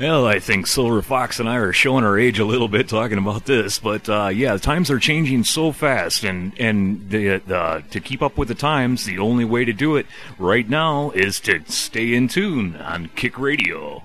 Well, 0.00 0.26
I 0.26 0.38
think 0.38 0.66
Silver 0.66 1.02
Fox 1.02 1.40
and 1.40 1.46
I 1.46 1.56
are 1.56 1.74
showing 1.74 2.04
our 2.04 2.18
age 2.18 2.38
a 2.38 2.46
little 2.46 2.68
bit 2.68 2.88
talking 2.88 3.18
about 3.18 3.44
this, 3.44 3.78
but 3.78 4.08
uh, 4.08 4.28
yeah, 4.28 4.56
times 4.56 4.90
are 4.90 4.98
changing 4.98 5.44
so 5.44 5.72
fast, 5.72 6.24
and 6.24 6.58
and 6.58 7.10
the, 7.10 7.84
to 7.90 8.00
keep 8.00 8.22
up 8.22 8.38
with 8.38 8.48
the 8.48 8.54
times, 8.54 9.04
the 9.04 9.18
only 9.18 9.44
way 9.44 9.66
to 9.66 9.74
do 9.74 9.96
it 9.96 10.06
right 10.38 10.66
now 10.66 11.10
is 11.10 11.38
to 11.40 11.60
stay 11.66 12.14
in 12.14 12.28
tune 12.28 12.76
on 12.76 13.10
Kick 13.14 13.38
Radio. 13.38 14.04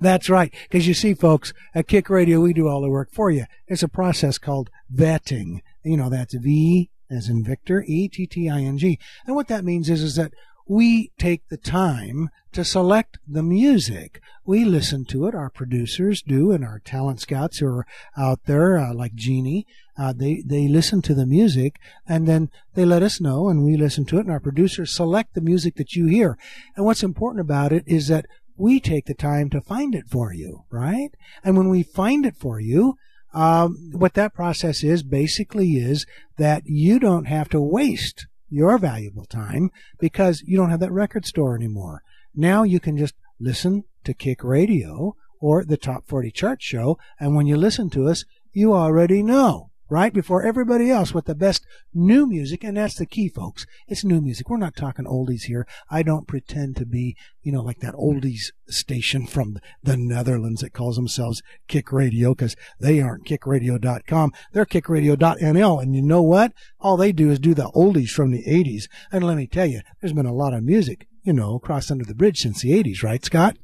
That's 0.00 0.28
right. 0.28 0.52
Because 0.64 0.88
you 0.88 0.94
see, 0.94 1.14
folks, 1.14 1.54
at 1.76 1.86
Kick 1.86 2.10
Radio, 2.10 2.40
we 2.40 2.52
do 2.52 2.66
all 2.66 2.80
the 2.80 2.90
work 2.90 3.12
for 3.12 3.30
you. 3.30 3.44
It's 3.68 3.84
a 3.84 3.88
process 3.88 4.38
called 4.38 4.68
vetting. 4.92 5.60
You 5.84 5.96
know, 5.96 6.10
that's 6.10 6.34
V 6.34 6.90
as 7.08 7.28
in 7.28 7.44
Victor, 7.44 7.84
E 7.86 8.08
T 8.08 8.26
T 8.26 8.50
I 8.50 8.62
N 8.62 8.78
G. 8.78 8.98
And 9.28 9.36
what 9.36 9.46
that 9.46 9.64
means 9.64 9.88
is, 9.90 10.02
is 10.02 10.16
that 10.16 10.32
we 10.66 11.12
take 11.18 11.48
the 11.48 11.56
time 11.56 12.28
to 12.52 12.64
select 12.64 13.18
the 13.26 13.42
music. 13.42 14.20
We 14.44 14.64
listen 14.64 15.04
to 15.06 15.26
it. 15.26 15.34
Our 15.34 15.50
producers 15.50 16.22
do, 16.22 16.50
and 16.50 16.64
our 16.64 16.80
talent 16.80 17.20
scouts 17.20 17.58
who 17.58 17.66
are 17.66 17.86
out 18.16 18.40
there, 18.46 18.78
uh, 18.78 18.94
like 18.94 19.14
Jeannie, 19.14 19.66
uh, 19.96 20.12
they 20.12 20.42
they 20.44 20.66
listen 20.66 21.02
to 21.02 21.14
the 21.14 21.26
music, 21.26 21.76
and 22.06 22.26
then 22.26 22.50
they 22.74 22.84
let 22.84 23.02
us 23.02 23.20
know, 23.20 23.48
and 23.48 23.64
we 23.64 23.76
listen 23.76 24.04
to 24.06 24.18
it. 24.18 24.22
And 24.22 24.30
our 24.30 24.40
producers 24.40 24.94
select 24.94 25.34
the 25.34 25.40
music 25.40 25.76
that 25.76 25.94
you 25.94 26.06
hear. 26.06 26.36
And 26.74 26.84
what's 26.84 27.02
important 27.02 27.40
about 27.40 27.72
it 27.72 27.84
is 27.86 28.08
that 28.08 28.26
we 28.56 28.80
take 28.80 29.06
the 29.06 29.14
time 29.14 29.50
to 29.50 29.60
find 29.60 29.94
it 29.94 30.08
for 30.08 30.32
you, 30.32 30.64
right? 30.70 31.10
And 31.44 31.56
when 31.56 31.68
we 31.68 31.82
find 31.82 32.24
it 32.26 32.36
for 32.36 32.58
you, 32.58 32.96
um, 33.34 33.90
what 33.92 34.14
that 34.14 34.34
process 34.34 34.82
is 34.82 35.02
basically 35.02 35.76
is 35.76 36.06
that 36.38 36.62
you 36.64 36.98
don't 36.98 37.26
have 37.26 37.50
to 37.50 37.60
waste 37.60 38.26
your 38.48 38.78
valuable 38.78 39.24
time 39.24 39.70
because 39.98 40.42
you 40.46 40.56
don't 40.56 40.70
have 40.70 40.80
that 40.80 40.92
record 40.92 41.26
store 41.26 41.54
anymore. 41.54 42.02
Now 42.34 42.62
you 42.62 42.80
can 42.80 42.96
just 42.96 43.14
listen 43.38 43.84
to 44.04 44.14
Kick 44.14 44.44
Radio 44.44 45.16
or 45.40 45.64
the 45.64 45.76
Top 45.76 46.06
40 46.06 46.30
Chart 46.30 46.62
Show, 46.62 46.98
and 47.20 47.34
when 47.34 47.46
you 47.46 47.56
listen 47.56 47.90
to 47.90 48.08
us, 48.08 48.24
you 48.52 48.72
already 48.72 49.22
know, 49.22 49.70
right? 49.88 50.12
Before 50.12 50.42
everybody 50.42 50.90
else 50.90 51.14
with 51.14 51.26
the 51.26 51.34
best 51.34 51.64
new 51.94 52.26
music, 52.26 52.64
and 52.64 52.76
that's 52.76 52.96
the 52.96 53.06
key, 53.06 53.28
folks. 53.28 53.66
It's 53.86 54.04
new 54.04 54.20
music. 54.20 54.48
We're 54.48 54.56
not 54.56 54.76
talking 54.76 55.04
oldies 55.04 55.44
here. 55.44 55.66
I 55.90 56.02
don't 56.02 56.26
pretend 56.26 56.76
to 56.76 56.86
be, 56.86 57.16
you 57.42 57.52
know, 57.52 57.62
like 57.62 57.80
that 57.80 57.94
oldies 57.94 58.52
station 58.68 59.26
from 59.26 59.58
the 59.82 59.96
Netherlands 59.96 60.60
that 60.60 60.72
calls 60.72 60.96
themselves 60.96 61.42
Kick 61.68 61.92
Radio 61.92 62.34
because 62.34 62.56
they 62.80 63.00
aren't 63.00 63.26
kickradio.com. 63.26 64.32
They're 64.52 64.66
kickradio.nl. 64.66 65.82
And 65.82 65.94
you 65.94 66.02
know 66.02 66.22
what? 66.22 66.52
All 66.80 66.96
they 66.96 67.12
do 67.12 67.30
is 67.30 67.38
do 67.38 67.54
the 67.54 67.70
oldies 67.74 68.10
from 68.10 68.30
the 68.30 68.44
80s. 68.44 68.84
And 69.12 69.24
let 69.24 69.36
me 69.36 69.46
tell 69.46 69.66
you, 69.66 69.80
there's 70.00 70.12
been 70.12 70.26
a 70.26 70.34
lot 70.34 70.54
of 70.54 70.64
music, 70.64 71.06
you 71.22 71.32
know, 71.32 71.58
crossed 71.58 71.90
under 71.90 72.04
the 72.04 72.14
bridge 72.14 72.38
since 72.38 72.62
the 72.62 72.70
80s, 72.70 73.02
right, 73.02 73.24
Scott? 73.24 73.56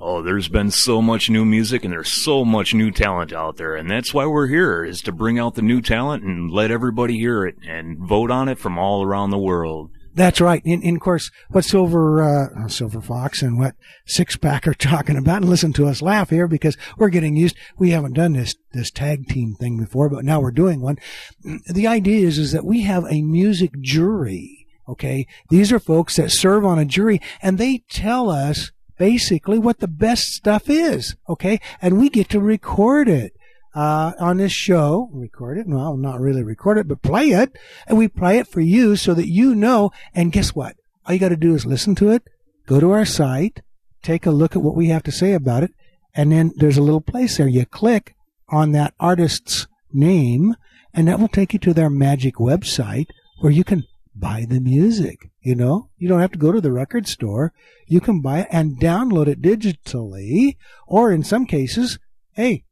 Oh, 0.00 0.22
there's 0.22 0.48
been 0.48 0.70
so 0.70 1.02
much 1.02 1.30
new 1.30 1.44
music 1.44 1.84
and 1.84 1.92
there's 1.92 2.12
so 2.12 2.44
much 2.44 2.74
new 2.74 2.90
talent 2.90 3.32
out 3.32 3.56
there. 3.56 3.74
And 3.74 3.90
that's 3.90 4.14
why 4.14 4.26
we're 4.26 4.46
here 4.46 4.84
is 4.84 5.00
to 5.02 5.12
bring 5.12 5.38
out 5.38 5.54
the 5.54 5.62
new 5.62 5.80
talent 5.80 6.24
and 6.24 6.50
let 6.50 6.70
everybody 6.70 7.18
hear 7.18 7.44
it 7.44 7.56
and 7.66 7.98
vote 7.98 8.30
on 8.30 8.48
it 8.48 8.58
from 8.58 8.78
all 8.78 9.02
around 9.02 9.30
the 9.30 9.38
world. 9.38 9.90
That's 10.14 10.40
right. 10.40 10.64
And, 10.64 10.82
and 10.82 10.96
of 10.96 11.00
course, 11.00 11.30
what 11.50 11.64
Silver, 11.64 12.22
uh, 12.22 12.66
Silver 12.68 13.00
Fox 13.00 13.40
and 13.40 13.56
what 13.56 13.76
Six 14.04 14.36
Pack 14.36 14.66
are 14.66 14.74
talking 14.92 15.16
about, 15.16 15.42
and 15.42 15.48
listen 15.48 15.72
to 15.74 15.86
us 15.86 16.02
laugh 16.02 16.30
here 16.30 16.48
because 16.48 16.76
we're 16.96 17.08
getting 17.08 17.36
used. 17.36 17.56
We 17.78 17.90
haven't 17.90 18.14
done 18.14 18.32
this, 18.32 18.56
this 18.72 18.90
tag 18.90 19.28
team 19.28 19.54
thing 19.54 19.78
before, 19.78 20.08
but 20.08 20.24
now 20.24 20.40
we're 20.40 20.50
doing 20.50 20.80
one. 20.80 20.96
The 21.68 21.86
idea 21.86 22.26
is, 22.26 22.38
is 22.38 22.52
that 22.52 22.64
we 22.64 22.82
have 22.82 23.04
a 23.04 23.22
music 23.22 23.70
jury. 23.80 24.66
Okay. 24.88 25.26
These 25.50 25.70
are 25.70 25.78
folks 25.78 26.16
that 26.16 26.32
serve 26.32 26.64
on 26.64 26.78
a 26.78 26.84
jury 26.84 27.20
and 27.40 27.56
they 27.56 27.84
tell 27.88 28.30
us 28.30 28.72
basically 28.98 29.58
what 29.58 29.78
the 29.78 29.88
best 29.88 30.32
stuff 30.34 30.68
is. 30.68 31.16
Okay. 31.28 31.60
And 31.80 31.98
we 31.98 32.08
get 32.08 32.28
to 32.30 32.40
record 32.40 33.08
it. 33.08 33.32
Uh, 33.74 34.12
on 34.18 34.38
this 34.38 34.50
show, 34.50 35.08
record 35.12 35.58
it. 35.58 35.66
Well, 35.68 35.96
not 35.96 36.20
really 36.20 36.42
record 36.42 36.78
it, 36.78 36.88
but 36.88 37.02
play 37.02 37.26
it. 37.26 37.56
And 37.86 37.96
we 37.96 38.08
play 38.08 38.38
it 38.38 38.48
for 38.48 38.60
you 38.60 38.96
so 38.96 39.14
that 39.14 39.28
you 39.28 39.54
know. 39.54 39.92
And 40.14 40.32
guess 40.32 40.54
what? 40.54 40.74
All 41.06 41.14
you 41.14 41.20
got 41.20 41.28
to 41.28 41.36
do 41.36 41.54
is 41.54 41.64
listen 41.64 41.94
to 41.96 42.10
it, 42.10 42.22
go 42.66 42.80
to 42.80 42.90
our 42.90 43.04
site, 43.04 43.60
take 44.02 44.26
a 44.26 44.30
look 44.30 44.56
at 44.56 44.62
what 44.62 44.74
we 44.74 44.88
have 44.88 45.04
to 45.04 45.12
say 45.12 45.32
about 45.32 45.62
it. 45.62 45.70
And 46.14 46.32
then 46.32 46.52
there's 46.56 46.78
a 46.78 46.82
little 46.82 47.00
place 47.00 47.36
there. 47.36 47.46
You 47.46 47.66
click 47.66 48.14
on 48.48 48.72
that 48.72 48.94
artist's 48.98 49.66
name 49.92 50.56
and 50.92 51.06
that 51.06 51.20
will 51.20 51.28
take 51.28 51.52
you 51.52 51.58
to 51.60 51.74
their 51.74 51.90
magic 51.90 52.36
website 52.36 53.06
where 53.40 53.52
you 53.52 53.64
can 53.64 53.84
buy 54.14 54.44
the 54.48 54.60
music. 54.60 55.30
You 55.48 55.54
know, 55.54 55.88
you 55.96 56.08
don't 56.08 56.20
have 56.20 56.32
to 56.32 56.38
go 56.38 56.52
to 56.52 56.60
the 56.60 56.70
record 56.70 57.08
store. 57.08 57.54
You 57.86 58.02
can 58.02 58.20
buy 58.20 58.40
it 58.40 58.48
and 58.50 58.78
download 58.78 59.28
it 59.28 59.40
digitally, 59.40 60.58
or 60.86 61.10
in 61.10 61.22
some 61.22 61.46
cases, 61.46 61.98
hey, 62.34 62.64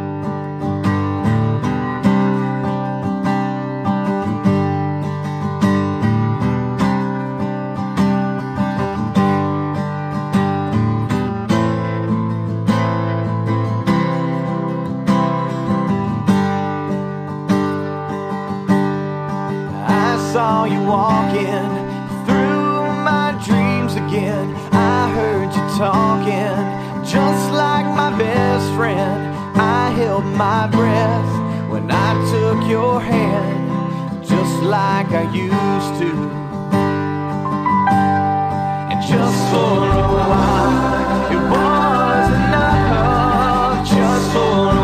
my 30.41 30.67
breath 30.69 31.71
when 31.71 31.91
I 31.91 32.11
took 32.33 32.67
your 32.67 32.99
hand, 32.99 34.25
just 34.27 34.63
like 34.63 35.09
I 35.09 35.25
used 35.35 35.93
to. 36.01 36.11
And 38.91 39.01
just 39.13 39.39
for 39.51 39.77
a 39.85 40.09
while, 40.31 41.31
it 41.37 41.43
was 41.53 42.27
enough. 42.41 43.87
Just 43.87 44.27
for 44.33 44.80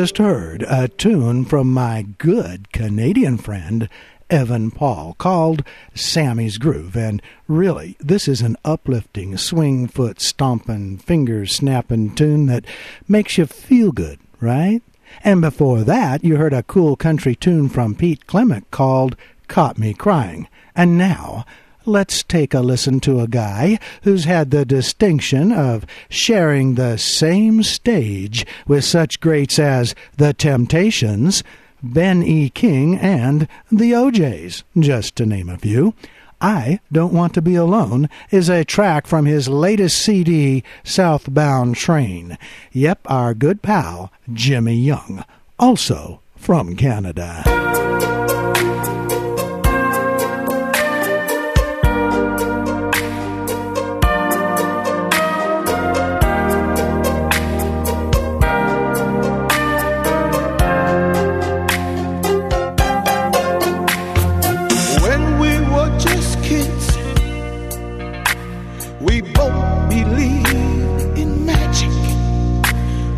just 0.00 0.16
heard 0.16 0.62
a 0.62 0.88
tune 0.88 1.44
from 1.44 1.70
my 1.70 2.00
good 2.16 2.72
Canadian 2.72 3.36
friend 3.36 3.86
Evan 4.30 4.70
Paul 4.70 5.14
called 5.18 5.62
Sammy's 5.94 6.56
Groove. 6.56 6.96
And 6.96 7.20
really, 7.46 7.98
this 8.00 8.26
is 8.26 8.40
an 8.40 8.56
uplifting, 8.64 9.36
swing 9.36 9.88
foot 9.88 10.18
stomping, 10.18 10.96
finger 10.96 11.44
snapping 11.44 12.14
tune 12.14 12.46
that 12.46 12.64
makes 13.08 13.36
you 13.36 13.44
feel 13.44 13.92
good, 13.92 14.18
right? 14.40 14.82
And 15.22 15.42
before 15.42 15.82
that, 15.82 16.24
you 16.24 16.36
heard 16.36 16.54
a 16.54 16.62
cool 16.62 16.96
country 16.96 17.34
tune 17.34 17.68
from 17.68 17.94
Pete 17.94 18.26
Clement 18.26 18.70
called 18.70 19.16
Caught 19.48 19.76
Me 19.76 19.92
Crying. 19.92 20.48
And 20.74 20.96
now, 20.96 21.44
let's 21.86 22.22
take 22.22 22.54
a 22.54 22.60
listen 22.60 23.00
to 23.00 23.20
a 23.20 23.28
guy 23.28 23.78
who's 24.02 24.24
had 24.24 24.50
the 24.50 24.64
distinction 24.64 25.52
of 25.52 25.86
sharing 26.08 26.74
the 26.74 26.96
same 26.96 27.62
stage 27.62 28.46
with 28.66 28.84
such 28.84 29.20
greats 29.20 29.58
as 29.58 29.94
The 30.16 30.32
Temptations, 30.34 31.42
Ben 31.82 32.22
E. 32.22 32.50
King, 32.50 32.96
and 32.98 33.48
The 33.70 33.94
O'Jays, 33.94 34.64
just 34.78 35.16
to 35.16 35.26
name 35.26 35.48
a 35.48 35.58
few. 35.58 35.94
I 36.40 36.80
Don't 36.90 37.12
Want 37.12 37.34
to 37.34 37.42
Be 37.42 37.54
Alone 37.54 38.08
is 38.30 38.48
a 38.48 38.64
track 38.64 39.06
from 39.06 39.26
his 39.26 39.48
latest 39.48 40.00
CD, 40.02 40.64
Southbound 40.82 41.76
Train. 41.76 42.38
Yep, 42.72 43.00
our 43.06 43.34
good 43.34 43.60
pal, 43.62 44.10
Jimmy 44.32 44.76
Young, 44.76 45.24
also 45.58 46.20
from 46.36 46.76
Canada. 46.76 47.42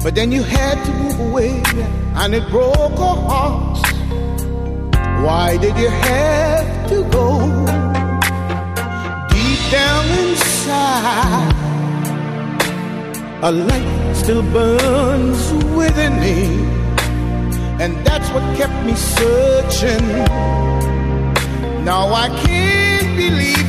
But 0.03 0.17
then 0.17 0.33
you 0.33 0.43
had 0.43 0.83
to 0.85 0.93
move 0.95 1.21
away, 1.21 1.63
and 2.17 2.35
it 2.35 2.49
broke 2.51 2.99
our 2.99 3.17
hearts. 3.31 3.83
Why 5.25 5.57
did 5.57 5.77
you 5.79 5.89
have 5.89 6.89
to 6.91 7.05
go? 7.05 7.29
Deep 9.31 9.61
down 9.71 10.05
inside, 10.23 11.55
a 13.43 13.53
light 13.53 14.15
still 14.17 14.43
burns 14.43 15.53
within 15.77 16.19
me, 16.19 16.39
and 17.83 17.97
that's 18.05 18.29
what 18.31 18.43
kept 18.57 18.75
me 18.85 18.95
searching. 18.97 20.05
Now 21.85 22.13
I 22.13 22.29
can't 22.45 23.17
believe 23.17 23.62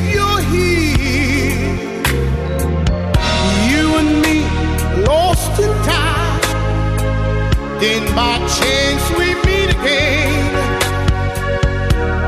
Then 7.84 8.16
by 8.16 8.38
chance 8.48 9.04
we 9.20 9.36
meet 9.44 9.70
again. 9.76 10.54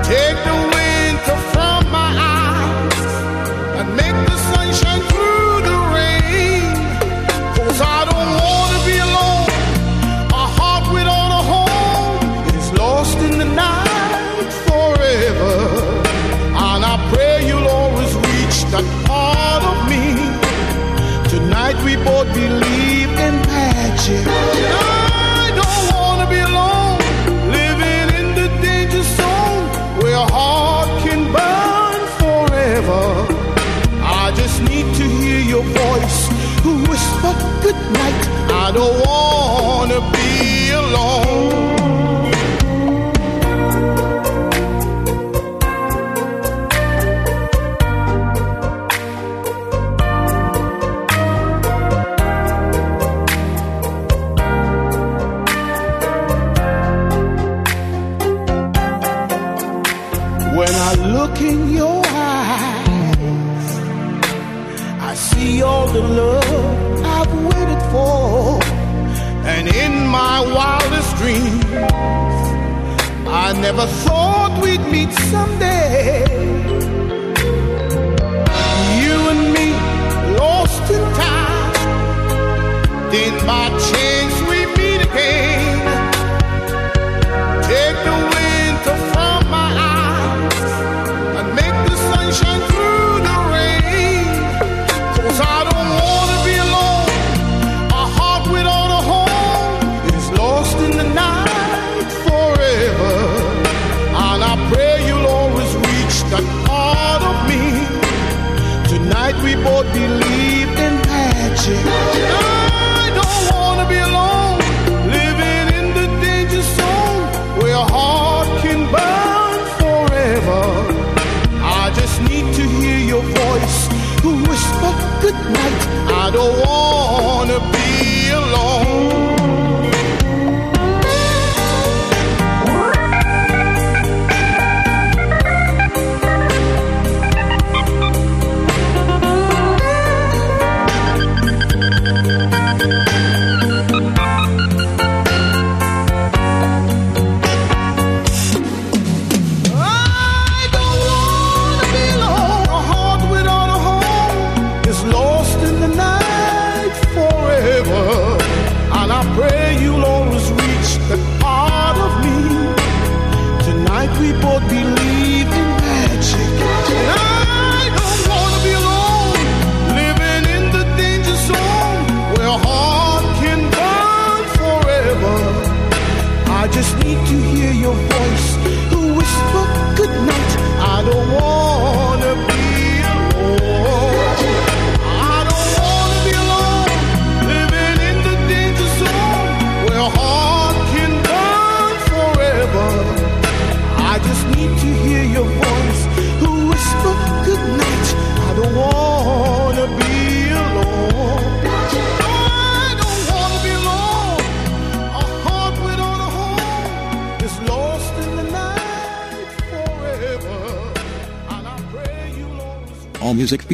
Take 0.03 0.35
the 0.43 0.64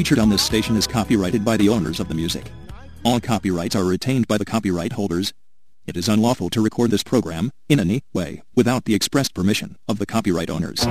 featured 0.02 0.18
on 0.18 0.30
this 0.30 0.42
station 0.42 0.76
is 0.76 0.88
copyrighted 0.88 1.46
by 1.46 1.56
the 1.56 1.70
owners 1.70 2.00
of 2.00 2.08
the 2.08 2.16
music. 2.16 2.52
All 3.06 3.20
copyrights 3.20 3.76
are 3.76 3.84
retained 3.84 4.28
by 4.28 4.40
the 4.40 4.46
copyright 4.46 4.94
holders. 4.94 5.32
It 5.86 5.96
is 5.96 6.10
unlawful 6.10 6.50
to 6.50 6.60
record 6.60 6.90
this 6.90 7.04
program, 7.04 7.52
in 7.70 7.80
any 7.80 8.02
way, 8.12 8.42
without 8.56 8.86
the 8.86 8.96
express 8.96 9.30
permission 9.30 9.78
of 9.88 10.00
the 10.00 10.08
copyright 10.08 10.50
owners. 10.50 10.88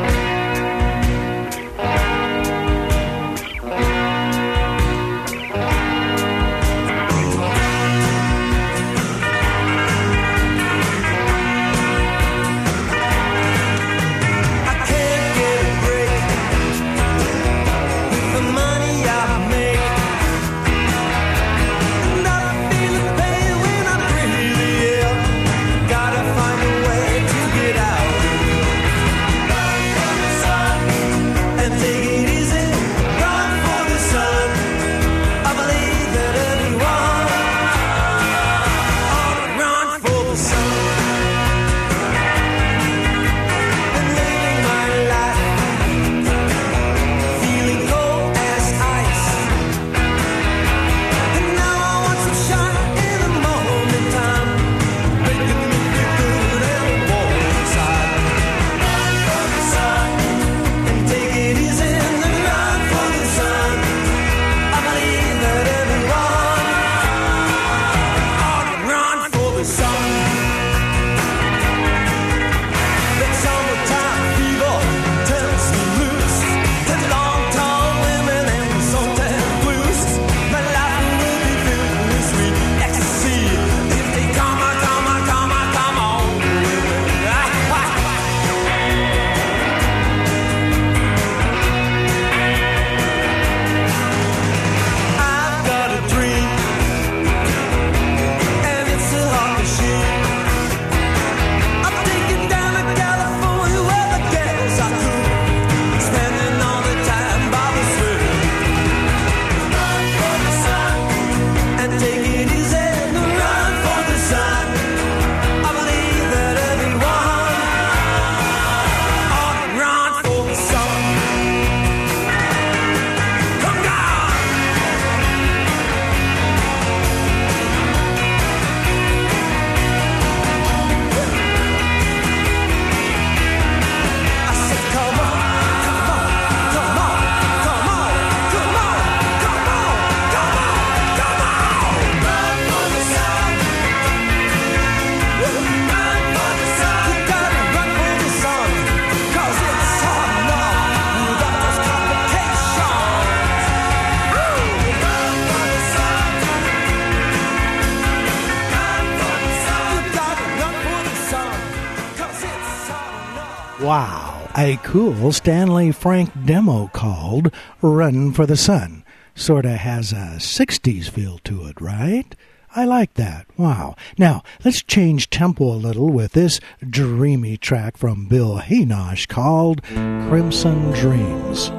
a 164.61 164.77
cool 164.83 165.33
Stanley 165.33 165.91
Frank 165.91 166.31
demo 166.45 166.89
called 166.89 167.51
Run 167.81 168.31
for 168.31 168.45
the 168.45 168.59
Sun. 168.59 169.05
Sort 169.35 169.65
of 169.65 169.73
has 169.73 170.13
a 170.13 170.37
60s 170.37 171.09
feel 171.09 171.39
to 171.45 171.65
it, 171.65 171.81
right? 171.81 172.37
I 172.77 172.85
like 172.85 173.15
that. 173.15 173.47
Wow. 173.57 173.97
Now, 174.19 174.43
let's 174.63 174.83
change 174.83 175.31
tempo 175.31 175.65
a 175.65 175.81
little 175.81 176.11
with 176.11 176.33
this 176.33 176.61
dreamy 176.87 177.57
track 177.57 177.97
from 177.97 178.27
Bill 178.27 178.59
Henosh 178.59 179.29
called 179.29 179.83
Crimson 179.83 180.91
Dreams. 180.93 181.71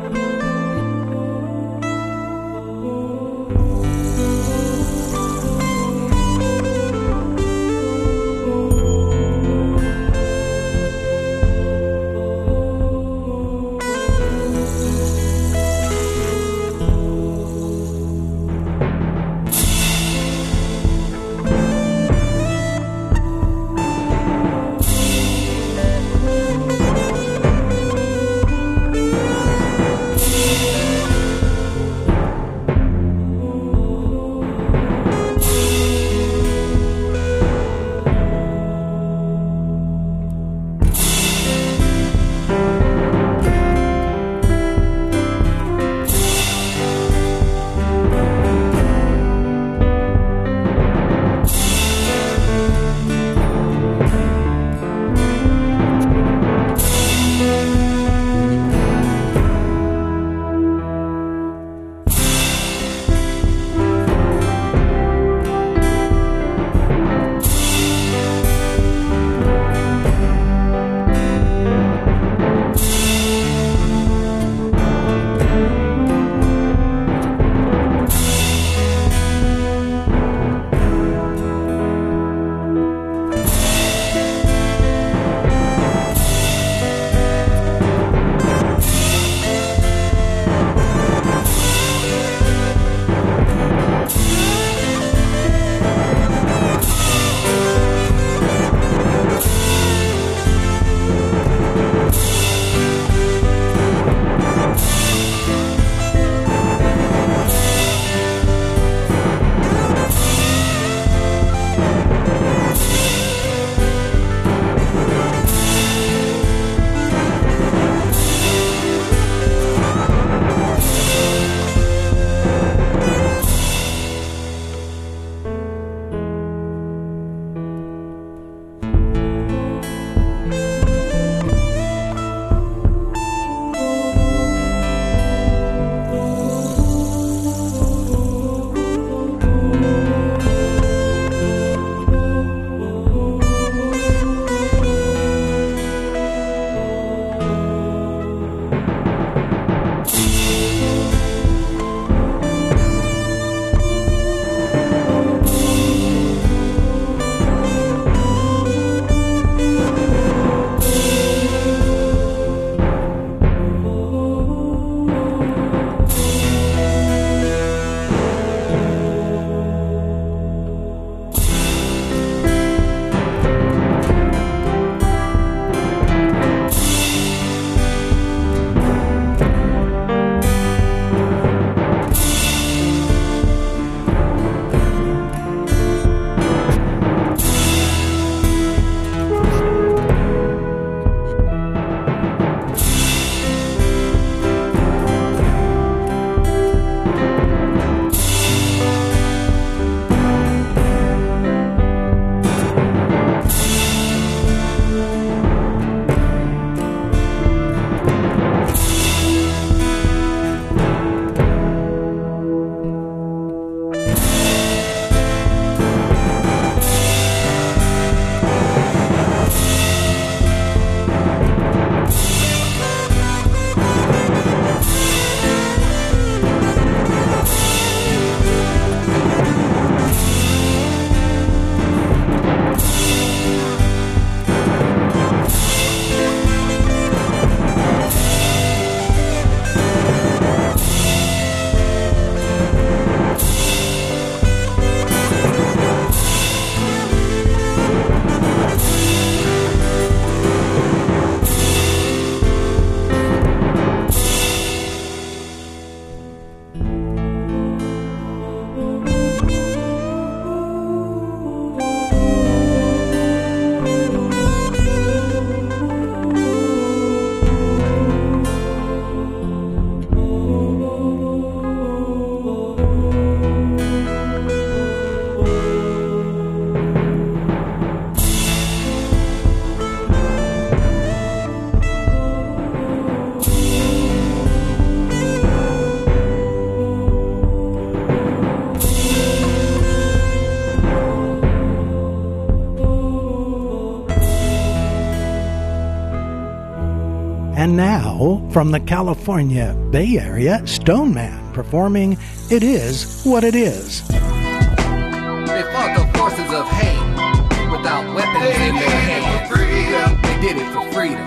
And 297.62 297.78
now, 297.78 298.42
from 298.50 298.72
the 298.72 298.80
California 298.80 299.76
Bay 299.92 300.18
Area, 300.18 300.66
Stone 300.66 301.14
Man 301.14 301.54
performing 301.54 302.18
It 302.50 302.64
Is 302.64 303.22
What 303.24 303.44
It 303.44 303.54
Is. 303.54 304.02
They 304.08 304.16
fought 304.18 305.94
the 305.96 306.10
forces 306.18 306.52
of 306.52 306.68
hate 306.70 307.70
without 307.70 308.16
weapons 308.16 308.58
they 308.58 308.68
in 308.68 308.74
their 308.74 308.90
hands. 308.90 309.48
Freedom. 309.48 310.20
They 310.24 310.42
did 310.42 310.58
it 310.58 310.74
for 310.74 310.82
freedom. 310.90 311.24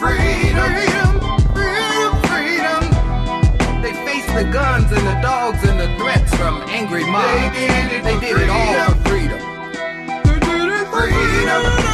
Freedom. 0.00 0.72
Freedom. 0.72 1.20
Freedom. 2.32 2.80
They 3.82 3.92
faced 4.08 4.32
the 4.32 4.48
guns 4.50 4.90
and 4.90 5.06
the 5.06 5.20
dogs 5.20 5.62
and 5.68 5.78
the 5.78 5.94
threats 5.98 6.34
from 6.34 6.62
angry 6.70 7.04
mobs. 7.04 7.28
They 7.28 7.66
did 7.66 7.92
it, 7.92 8.04
they 8.04 8.18
did 8.20 8.40
it 8.40 8.48
all 8.48 8.72
for 8.88 8.96
freedom. 9.06 9.38
They 10.24 10.40
did 10.40 10.72
it 10.80 10.86
for 10.88 11.12
freedom. 11.12 11.60
freedom. 11.76 11.92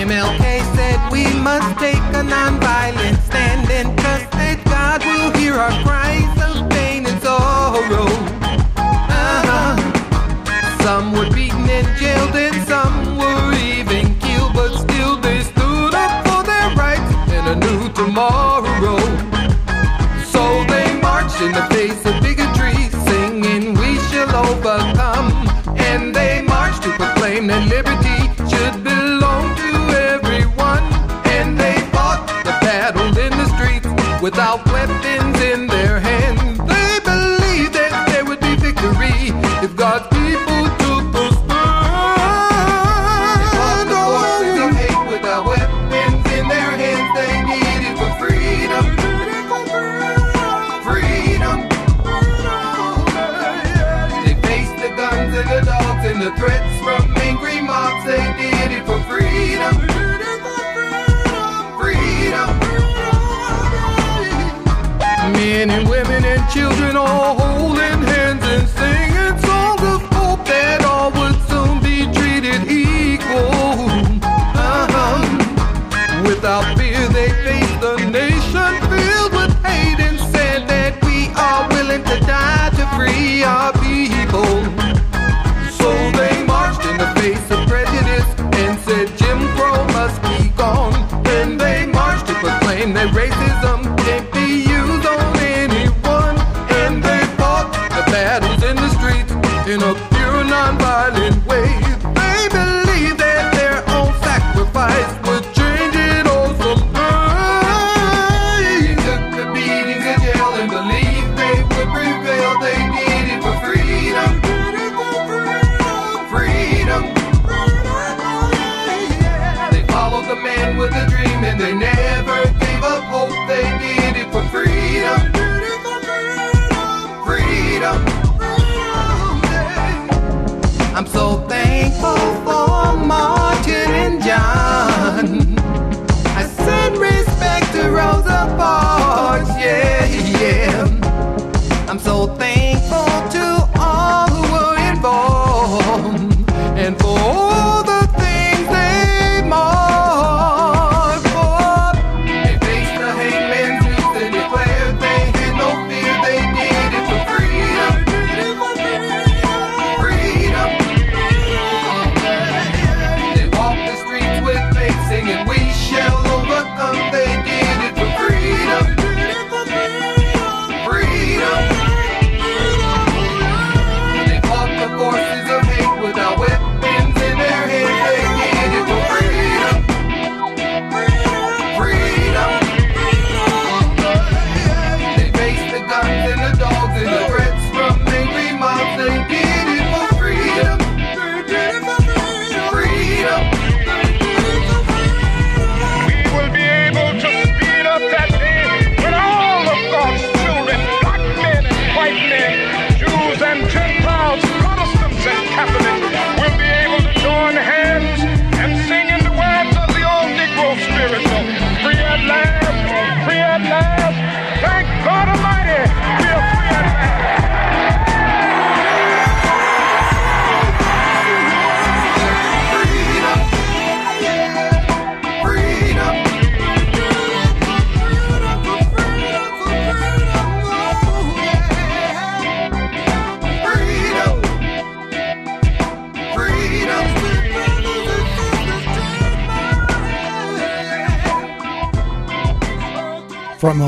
MLK 0.00 0.70
we 1.10 1.24
must 1.40 1.78
take 1.78 2.02
a 2.14 2.22
non-violent 2.22 3.18
stand 3.22 3.68
and 3.70 3.98
trust 3.98 4.30
that 4.32 4.58
God 4.64 5.04
will 5.04 5.30
hear 5.38 5.54
our 5.54 5.74
cries 5.82 6.34
of 6.48 6.68
pain 6.70 7.06
and 7.06 7.20
sorrow. 7.22 8.06
Uh-huh. 8.76 9.76
Some 10.82 11.12
were 11.12 11.30
beaten 11.34 11.68
and 11.68 11.88
jailed 11.98 12.34
and 12.36 12.56
some 12.68 13.18
were 13.18 13.52
even 13.54 14.18
killed, 14.20 14.54
but 14.54 14.72
still 14.76 15.16
they 15.16 15.40
stood 15.42 15.94
up 15.94 16.12
for 16.26 16.42
their 16.44 16.68
rights 16.76 17.10
and 17.36 17.46
a 17.54 17.56
new 17.56 17.88
tomorrow. 17.92 18.98
So 20.32 20.42
they 20.72 20.88
marched 21.00 21.40
in 21.42 21.52
the 21.52 21.66
face 21.74 22.04
of 22.06 22.22
bigotry, 22.22 22.76
singing, 23.08 23.74
We 23.74 23.98
shall 24.08 24.30
overcome. 24.46 25.48
And 25.76 26.14
they 26.14 26.42
marched 26.42 26.82
to 26.84 26.90
proclaim 26.92 27.48
that 27.48 27.66
liberty 27.68 28.29
without 34.20 34.64
weapons. 34.66 34.99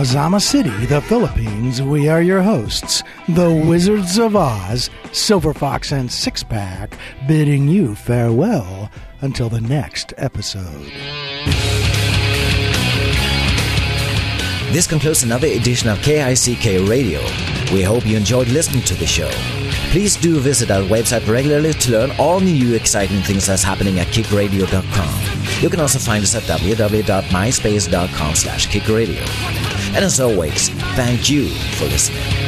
Ozamiz 0.03 0.43
City, 0.43 0.87
the 0.87 1.01
Philippines, 1.03 1.81
we 1.81 2.09
are 2.09 2.23
your 2.23 2.43
hosts, 2.43 3.05
the 3.29 3.53
Wizards 3.53 4.19
of 4.19 4.35
Oz, 4.35 4.91
Silver 5.13 5.55
Fox 5.55 5.93
and 5.93 6.11
Six 6.11 6.43
Pack, 6.43 6.99
bidding 7.29 7.69
you 7.69 7.95
farewell 7.95 8.91
until 9.21 9.49
the 9.49 9.61
next 9.61 10.13
episode. 10.17 10.91
This 14.73 14.89
concludes 14.89 15.23
another 15.23 15.47
edition 15.47 15.89
of 15.89 15.99
KICK 15.99 16.89
Radio. 16.89 17.21
We 17.73 17.83
hope 17.85 18.05
you 18.05 18.17
enjoyed 18.17 18.49
listening 18.49 18.83
to 18.87 18.95
the 18.95 19.07
show. 19.07 19.31
Please 19.93 20.17
do 20.17 20.41
visit 20.41 20.73
our 20.73 20.83
website 20.83 21.29
regularly 21.29 21.75
to 21.75 21.93
learn 21.93 22.11
all 22.19 22.41
new 22.41 22.75
exciting 22.75 23.21
things 23.23 23.47
that's 23.47 23.63
happening 23.63 24.01
at 24.01 24.09
kickradio.com. 24.09 25.63
You 25.63 25.71
can 25.71 25.79
also 25.79 26.01
find 26.01 26.25
us 26.25 26.35
at 26.35 26.43
www.myspace.com 26.43 28.35
slash 28.35 28.67
kickradio. 28.67 29.82
And 29.95 30.05
as 30.05 30.21
always, 30.21 30.69
thank 30.97 31.31
you 31.31 31.49
for 31.49 31.85
listening. 31.85 32.43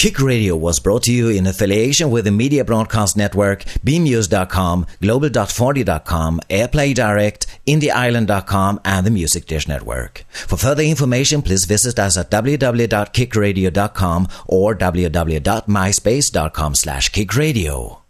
Kick 0.00 0.16
Radio 0.18 0.56
was 0.56 0.80
brought 0.80 1.02
to 1.02 1.12
you 1.12 1.28
in 1.28 1.46
affiliation 1.46 2.10
with 2.10 2.24
the 2.24 2.30
Media 2.30 2.64
Broadcast 2.64 3.18
Network, 3.18 3.64
BMuse.com, 3.84 4.86
Global.40.com, 5.02 6.40
Airplay 6.48 6.94
Direct, 6.94 7.46
IndieIsland.com, 7.66 8.80
and 8.82 9.04
the 9.04 9.10
Music 9.10 9.44
Dish 9.44 9.68
Network. 9.68 10.24
For 10.30 10.56
further 10.56 10.84
information, 10.84 11.42
please 11.42 11.66
visit 11.66 11.98
us 11.98 12.16
at 12.16 12.30
www.kickradio.com 12.30 14.28
or 14.46 14.74
www.myspace.com 14.74 16.74
slash 16.76 17.10
kickradio. 17.10 18.00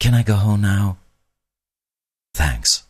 Can 0.00 0.12
I 0.12 0.22
go 0.22 0.34
home 0.34 0.60
now? 0.60 0.98
Thanks. 2.34 2.81